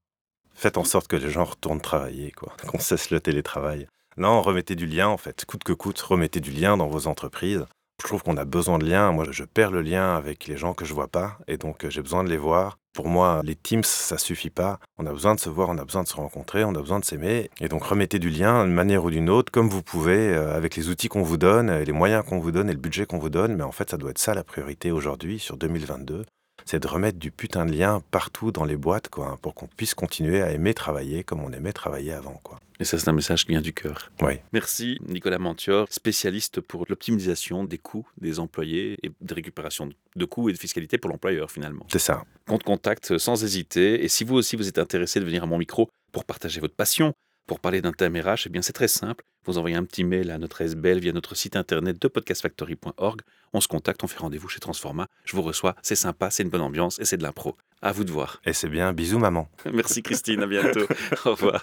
faites 0.54 0.78
en 0.78 0.84
sorte 0.84 1.08
que 1.08 1.16
les 1.16 1.30
gens 1.30 1.42
retournent 1.42 1.80
travailler, 1.80 2.30
quoi. 2.30 2.56
Qu'on 2.68 2.78
cesse 2.78 3.10
le 3.10 3.18
télétravail. 3.18 3.88
Non, 4.16 4.40
remettez 4.42 4.76
du 4.76 4.86
lien, 4.86 5.08
en 5.08 5.16
fait. 5.16 5.44
Coûte 5.46 5.64
que 5.64 5.72
coûte, 5.72 5.98
remettez 5.98 6.38
du 6.38 6.52
lien 6.52 6.76
dans 6.76 6.86
vos 6.86 7.08
entreprises. 7.08 7.66
Je 8.02 8.06
trouve 8.06 8.22
qu'on 8.22 8.36
a 8.36 8.44
besoin 8.44 8.78
de 8.78 8.84
lien. 8.84 9.10
Moi, 9.10 9.26
je 9.30 9.44
perds 9.44 9.70
le 9.70 9.80
lien 9.80 10.16
avec 10.16 10.46
les 10.46 10.56
gens 10.56 10.74
que 10.74 10.84
je 10.84 10.92
vois 10.94 11.08
pas, 11.08 11.38
et 11.48 11.56
donc 11.56 11.84
euh, 11.84 11.90
j'ai 11.90 12.02
besoin 12.02 12.24
de 12.24 12.28
les 12.28 12.36
voir. 12.36 12.78
Pour 12.92 13.08
moi, 13.08 13.40
les 13.42 13.56
Teams, 13.56 13.84
ça 13.84 14.16
suffit 14.16 14.50
pas. 14.50 14.78
On 14.98 15.06
a 15.06 15.12
besoin 15.12 15.34
de 15.34 15.40
se 15.40 15.50
voir, 15.50 15.68
on 15.70 15.78
a 15.78 15.84
besoin 15.84 16.02
de 16.02 16.08
se 16.08 16.14
rencontrer, 16.14 16.64
on 16.64 16.74
a 16.74 16.80
besoin 16.80 17.00
de 17.00 17.04
s'aimer. 17.04 17.50
Et 17.60 17.68
donc, 17.68 17.84
remettez 17.84 18.18
du 18.18 18.30
lien 18.30 18.64
d'une 18.64 18.74
manière 18.74 19.04
ou 19.04 19.10
d'une 19.10 19.28
autre, 19.28 19.50
comme 19.50 19.68
vous 19.68 19.82
pouvez, 19.82 20.28
euh, 20.34 20.54
avec 20.56 20.76
les 20.76 20.88
outils 20.88 21.08
qu'on 21.08 21.22
vous 21.22 21.36
donne, 21.36 21.68
et 21.70 21.84
les 21.84 21.92
moyens 21.92 22.24
qu'on 22.24 22.38
vous 22.38 22.52
donne 22.52 22.68
et 22.68 22.72
le 22.74 22.78
budget 22.78 23.06
qu'on 23.06 23.18
vous 23.18 23.30
donne. 23.30 23.56
Mais 23.56 23.64
en 23.64 23.72
fait, 23.72 23.90
ça 23.90 23.96
doit 23.96 24.10
être 24.10 24.18
ça 24.18 24.34
la 24.34 24.44
priorité 24.44 24.92
aujourd'hui, 24.92 25.38
sur 25.38 25.56
2022 25.56 26.24
c'est 26.64 26.80
de 26.80 26.88
remettre 26.88 27.18
du 27.18 27.30
putain 27.30 27.64
de 27.64 27.72
lien 27.72 28.02
partout 28.10 28.50
dans 28.50 28.64
les 28.64 28.76
boîtes, 28.76 29.08
quoi, 29.08 29.28
hein, 29.28 29.38
pour 29.40 29.54
qu'on 29.54 29.68
puisse 29.68 29.94
continuer 29.94 30.42
à 30.42 30.50
aimer 30.50 30.74
travailler 30.74 31.22
comme 31.22 31.42
on 31.44 31.52
aimait 31.52 31.72
travailler 31.72 32.12
avant, 32.12 32.40
quoi. 32.42 32.58
Et 32.78 32.84
ça, 32.84 32.98
c'est 32.98 33.08
un 33.08 33.12
message 33.12 33.44
qui 33.44 33.52
vient 33.52 33.60
du 33.60 33.72
cœur. 33.72 34.10
Oui. 34.22 34.34
Merci, 34.52 34.98
Nicolas 35.06 35.38
Mantior, 35.38 35.86
spécialiste 35.90 36.60
pour 36.60 36.84
l'optimisation 36.88 37.64
des 37.64 37.78
coûts 37.78 38.06
des 38.18 38.38
employés 38.38 38.98
et 39.02 39.10
de 39.20 39.34
récupération 39.34 39.88
de 40.14 40.24
coûts 40.24 40.48
et 40.48 40.52
de 40.52 40.58
fiscalité 40.58 40.98
pour 40.98 41.10
l'employeur, 41.10 41.50
finalement. 41.50 41.86
C'est 41.90 41.98
ça. 41.98 42.24
Compte 42.46 42.64
contact 42.64 43.18
sans 43.18 43.44
hésiter. 43.44 44.04
Et 44.04 44.08
si 44.08 44.24
vous 44.24 44.34
aussi 44.34 44.56
vous 44.56 44.68
êtes 44.68 44.78
intéressé 44.78 45.20
de 45.20 45.24
venir 45.24 45.44
à 45.44 45.46
mon 45.46 45.58
micro 45.58 45.88
pour 46.12 46.24
partager 46.24 46.60
votre 46.60 46.74
passion, 46.74 47.14
pour 47.46 47.60
parler 47.60 47.80
d'un 47.80 47.92
thème 47.92 48.16
RH, 48.16 48.46
eh 48.46 48.48
bien 48.48 48.62
c'est 48.62 48.72
très 48.72 48.88
simple. 48.88 49.24
Vous 49.46 49.58
envoyez 49.58 49.76
un 49.76 49.84
petit 49.84 50.02
mail 50.02 50.32
à 50.32 50.38
notre 50.38 50.60
SBL 50.60 50.98
via 50.98 51.12
notre 51.12 51.36
site 51.36 51.54
internet 51.54 52.02
de 52.02 52.08
podcastfactory.org. 52.08 53.20
On 53.52 53.60
se 53.60 53.68
contacte, 53.68 54.02
on 54.02 54.08
fait 54.08 54.18
rendez-vous 54.18 54.48
chez 54.48 54.58
Transforma. 54.58 55.06
Je 55.24 55.36
vous 55.36 55.42
reçois, 55.42 55.76
c'est 55.82 55.94
sympa, 55.94 56.30
c'est 56.30 56.42
une 56.42 56.48
bonne 56.48 56.62
ambiance 56.62 56.98
et 56.98 57.04
c'est 57.04 57.16
de 57.16 57.22
l'impro. 57.22 57.56
À 57.80 57.92
vous 57.92 58.02
de 58.02 58.10
voir. 58.10 58.40
Et 58.44 58.52
c'est 58.52 58.68
bien. 58.68 58.92
Bisous, 58.92 59.20
maman. 59.20 59.48
Merci 59.72 60.02
Christine, 60.02 60.42
à 60.42 60.46
bientôt. 60.48 60.86
Au 61.24 61.30
revoir. 61.30 61.62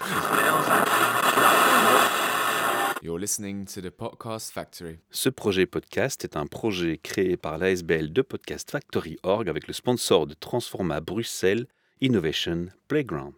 You're 3.02 3.20
listening 3.20 3.66
to 3.66 3.82
the 3.82 3.90
Podcast 3.90 4.54
Factory. 4.54 5.00
Ce 5.12 5.28
projet 5.28 5.66
podcast 5.66 6.24
est 6.24 6.38
un 6.38 6.46
projet 6.46 7.02
créé 7.04 7.36
par 7.36 7.58
l'ASBL 7.58 8.14
de 8.14 8.22
Podcast 8.22 8.72
Factory 8.72 9.18
Org 9.24 9.50
avec 9.50 9.68
le 9.68 9.74
sponsor 9.74 10.26
de 10.26 10.36
Transforma 10.36 11.02
Bruxelles 11.02 11.68
Innovation 12.00 12.68
Playground. 12.88 13.34